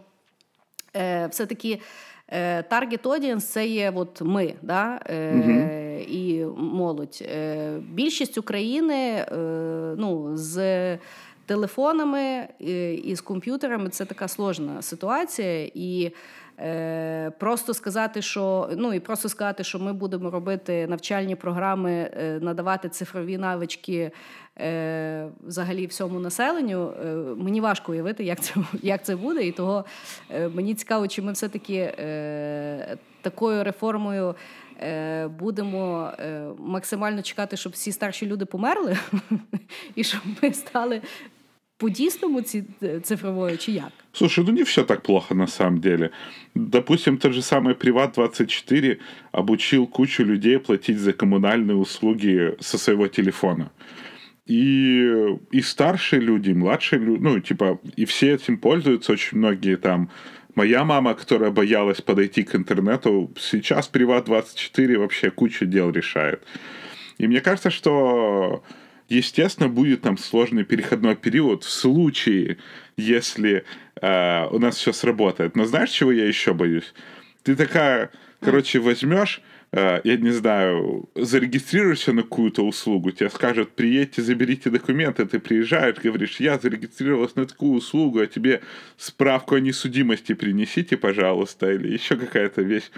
[0.96, 1.80] е, все-таки.
[2.68, 5.00] Таргет audience– це є от ми, да?
[5.06, 7.28] uh і молодь.
[7.78, 9.36] Більшість України е,
[9.98, 10.98] ну, з
[11.46, 12.48] телефонами
[13.04, 15.70] і з комп'ютерами це така сложна ситуація.
[15.74, 16.12] І Е,
[17.38, 22.88] Просто сказати, що ну і просто сказати, що ми будемо робити навчальні програми, е, надавати
[22.88, 24.12] цифрові навички
[24.58, 26.92] е, взагалі всьому населенню.
[27.06, 29.46] Е, мені важко уявити, як це як це буде.
[29.46, 29.84] І того
[30.30, 34.34] е, мені цікаво, чи ми все-таки е, такою реформою.
[34.82, 36.12] Е, будемо
[36.58, 38.96] максимально чекати, щоб всі старші люди померли,
[39.94, 41.02] і щоб ми стали
[41.82, 42.42] по-дійсному
[43.02, 43.92] цифровою чи як?
[44.12, 46.10] Слушай, ну не все так плохо на самом деле.
[46.54, 48.98] Допустим, тот же самый Приват24
[49.32, 53.70] обучил кучу людей платить за коммунальные услуги со своего телефона.
[54.50, 55.08] И,
[55.54, 60.08] и старшие люди, и младшие люди, ну, типа, и все этим пользуются, очень многие там.
[60.54, 66.42] Моя мама, которая боялась подойти к интернету, сейчас Приват24 вообще кучу дел решает.
[67.18, 68.62] И мне кажется, что
[69.12, 72.56] Естественно, будет там сложный переходной период в случае,
[72.96, 73.64] если
[74.00, 75.54] э, у нас все сработает.
[75.54, 76.94] Но знаешь, чего я еще боюсь?
[77.42, 78.10] Ты такая,
[78.40, 85.26] короче, возьмешь, э, я не знаю, зарегистрируешься на какую-то услугу, тебе скажут, приедьте, заберите документы,
[85.26, 88.62] ты приезжаешь, говоришь, я зарегистрировалась на такую услугу, а тебе
[88.96, 92.90] справку о несудимости принесите, пожалуйста, или еще какая-то вещь.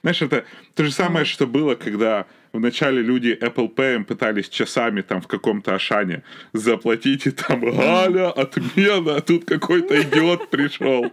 [0.00, 5.20] Знаешь, это то же самое, что было, когда вначале люди Apple Pay пытались часами там
[5.20, 6.22] в каком-то Ашане
[6.52, 11.12] заплатить, и там Галя, отмена, а тут какой-то идиот пришел.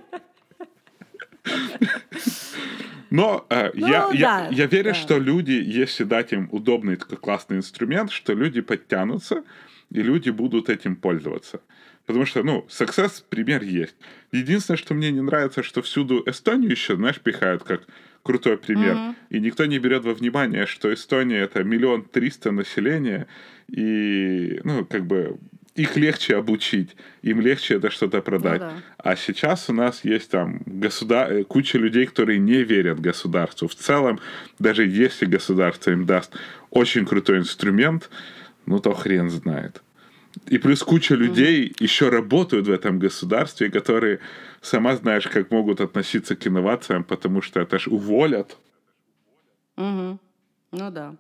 [3.10, 4.94] Но э, ну, я, да, я, я верю, да.
[4.94, 9.44] что люди, если дать им удобный такой классный инструмент, что люди подтянутся,
[9.92, 11.62] и люди будут этим пользоваться.
[12.06, 13.96] Потому что, ну, success пример есть.
[14.32, 17.88] Единственное, что мне не нравится, что всюду Эстонию еще, знаешь, пихают как
[18.26, 18.96] крутой пример.
[18.96, 19.16] Mm-hmm.
[19.30, 23.28] И никто не берет во внимание, что Эстония это миллион триста населения,
[23.68, 25.38] и, ну, как бы
[25.76, 28.62] их легче обучить, им легче это что-то продать.
[28.62, 28.74] Ну, да.
[28.98, 31.32] А сейчас у нас есть там государ...
[31.32, 33.68] Э, куча людей, которые не верят государству.
[33.68, 34.20] В целом,
[34.58, 36.34] даже если государство им даст
[36.72, 38.10] очень крутой инструмент,
[38.66, 39.82] ну то хрен знает.
[40.48, 41.84] И плюс куча людей mm-hmm.
[41.84, 44.20] еще работают в этом государстве, которые,
[44.66, 48.58] сама знаешь, как могут относиться к инновациям, потому что это ж уволят.
[49.78, 50.20] Угу.
[50.72, 51.14] Ну да.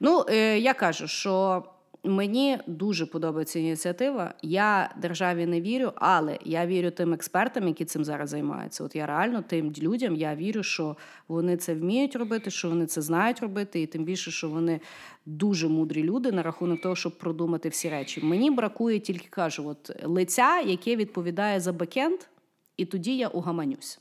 [0.00, 1.64] Ну, е, я кажу, що
[2.04, 4.34] Мені дуже подобається ініціатива.
[4.42, 8.84] Я державі не вірю, але я вірю тим експертам, які цим зараз займаються.
[8.84, 10.96] От я реально тим людям я вірю, що
[11.28, 14.80] вони це вміють робити, що вони це знають робити, і тим більше, що вони
[15.26, 18.20] дуже мудрі люди на рахунок того, щоб продумати всі речі.
[18.24, 22.20] Мені бракує тільки кажу, от лиця, яке відповідає за бекенд,
[22.78, 24.00] і тоді я угаманюсь.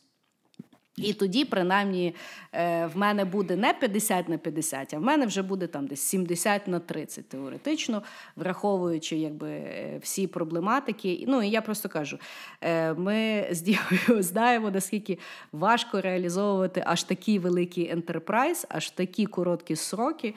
[0.98, 2.16] І тоді, принаймні,
[2.54, 6.02] е, в мене буде не 50 на 50, а в мене вже буде там десь
[6.02, 8.04] 70 на 30 теоретично,
[8.36, 11.26] враховуючи якби е, всі проблематики.
[11.28, 12.20] Ну і я просто кажу:
[12.62, 13.84] е, ми з Дією
[14.24, 15.18] знаємо, наскільки
[15.52, 20.34] важко реалізовувати аж такий великий ентерпрайз, аж такі короткі сроки.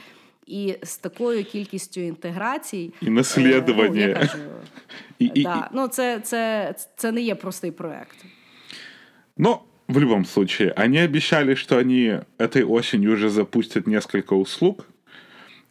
[0.49, 3.89] І з такою кількістю інтеграцій і наслідування.
[3.89, 4.37] Ну, я кажу,
[5.19, 8.25] і, да, і, ну, це, це, це не є простий проект.
[9.37, 14.85] Ну, в любом случае, они обещали, что они этой осенью уже запустят несколько услуг,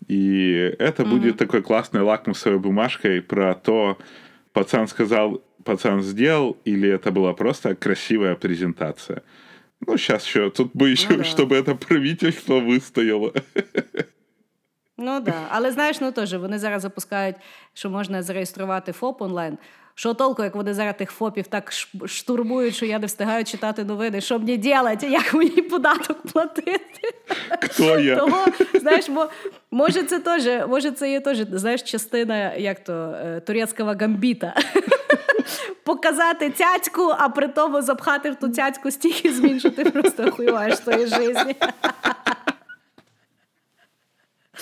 [0.08, 1.10] и это mm-hmm.
[1.10, 3.96] будет такой классной лакмусовой бумажкой про то,
[4.52, 9.22] пацан сказал, пацан сделал, или это была просто красивая презентация.
[9.86, 11.24] Ну, сейчас еще, тут бы еще, ну, да.
[11.24, 13.32] чтобы это правительство выстояло.
[15.01, 17.35] Ну да, але знаєш, ну теж вони зараз запускають,
[17.73, 19.57] що можна зареєструвати ФОП онлайн.
[19.95, 21.71] Що толку, як вони зараз тих ФОПів так
[22.05, 27.13] штурмують, що я не встигаю читати новини, що мені робити, як мені податок платити?
[27.61, 28.15] Хто я?
[28.15, 29.27] Того, знаєш, бо,
[29.71, 34.53] може це теж, може це є теж, знаєш, частина як то, е, турецького гамбіта.
[35.83, 40.79] Показати цяцьку, а при тому запхати в ту цяцьку стільки змін, що ти просто охуєваєш
[40.79, 41.55] тої житті.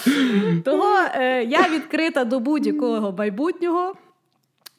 [0.65, 3.93] Того е, я відкрита до будь-якого майбутнього.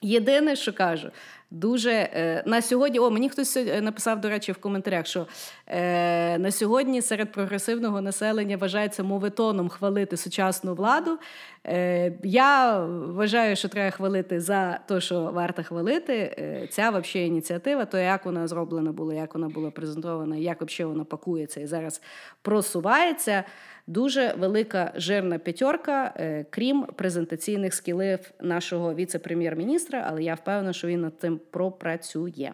[0.03, 1.11] Єдине, що кажу,
[1.51, 2.99] Дуже е, на сьогодні.
[2.99, 5.27] О, мені хтось написав, до речі, в коментарях, що
[5.66, 11.19] е, на сьогодні серед прогресивного населення вважається моветоном хвалити сучасну владу.
[11.66, 16.15] Е, я вважаю, що треба хвалити за те, що варто хвалити.
[16.15, 20.93] Е, ця вообще ініціатива, то як вона зроблена була, як вона була презентована, як взагалі
[20.93, 22.03] вона пакується і зараз
[22.43, 23.45] просувається.
[23.93, 31.01] Дуже велика жирна п'ятерка, е, крім презентаційних скілів нашого віце-прем'єр-міністра, але я впевнена, що він
[31.01, 32.52] над цим пропрацює.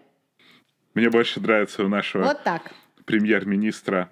[0.95, 2.71] Мне больше нравится у нашего От так.
[3.05, 4.07] премьер-министра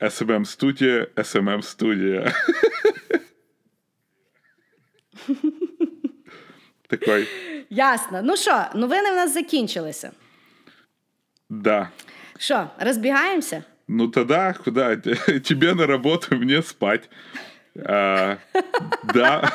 [0.00, 2.32] SMM-студия, SMM-студия.
[6.88, 7.28] Такой,
[7.70, 8.20] Ясно.
[8.24, 10.10] Ну що, новини в нас закінчилися.
[11.48, 11.88] да.
[12.38, 13.64] Що, розбігаємося?
[13.88, 14.96] Ну тогда куда?
[14.96, 17.08] Тебе на работу, мне спать.
[17.74, 18.38] А,
[19.14, 19.50] да,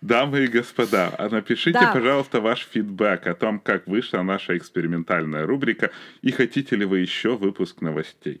[0.00, 1.92] дамы и господа, а напишите, Да.
[1.92, 5.90] пожалуйста, ваш фидбэк о том, как вышла наша экспериментальная рубрика,
[6.22, 8.40] и хотите ли вы еще выпуск новостей.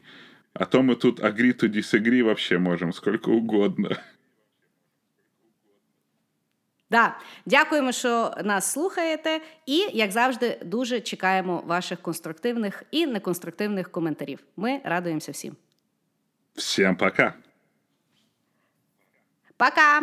[0.54, 3.98] А то мы тут agree to disagree вообще можем сколько угодно.
[6.92, 7.16] Да.
[7.46, 9.40] Дякуємо, що нас слухаєте.
[9.66, 14.38] І, як завжди, дуже чекаємо ваших конструктивних і неконструктивних коментарів.
[14.56, 15.56] Ми радуємося всім.
[16.54, 17.34] Всім пока!
[19.56, 20.00] Пока!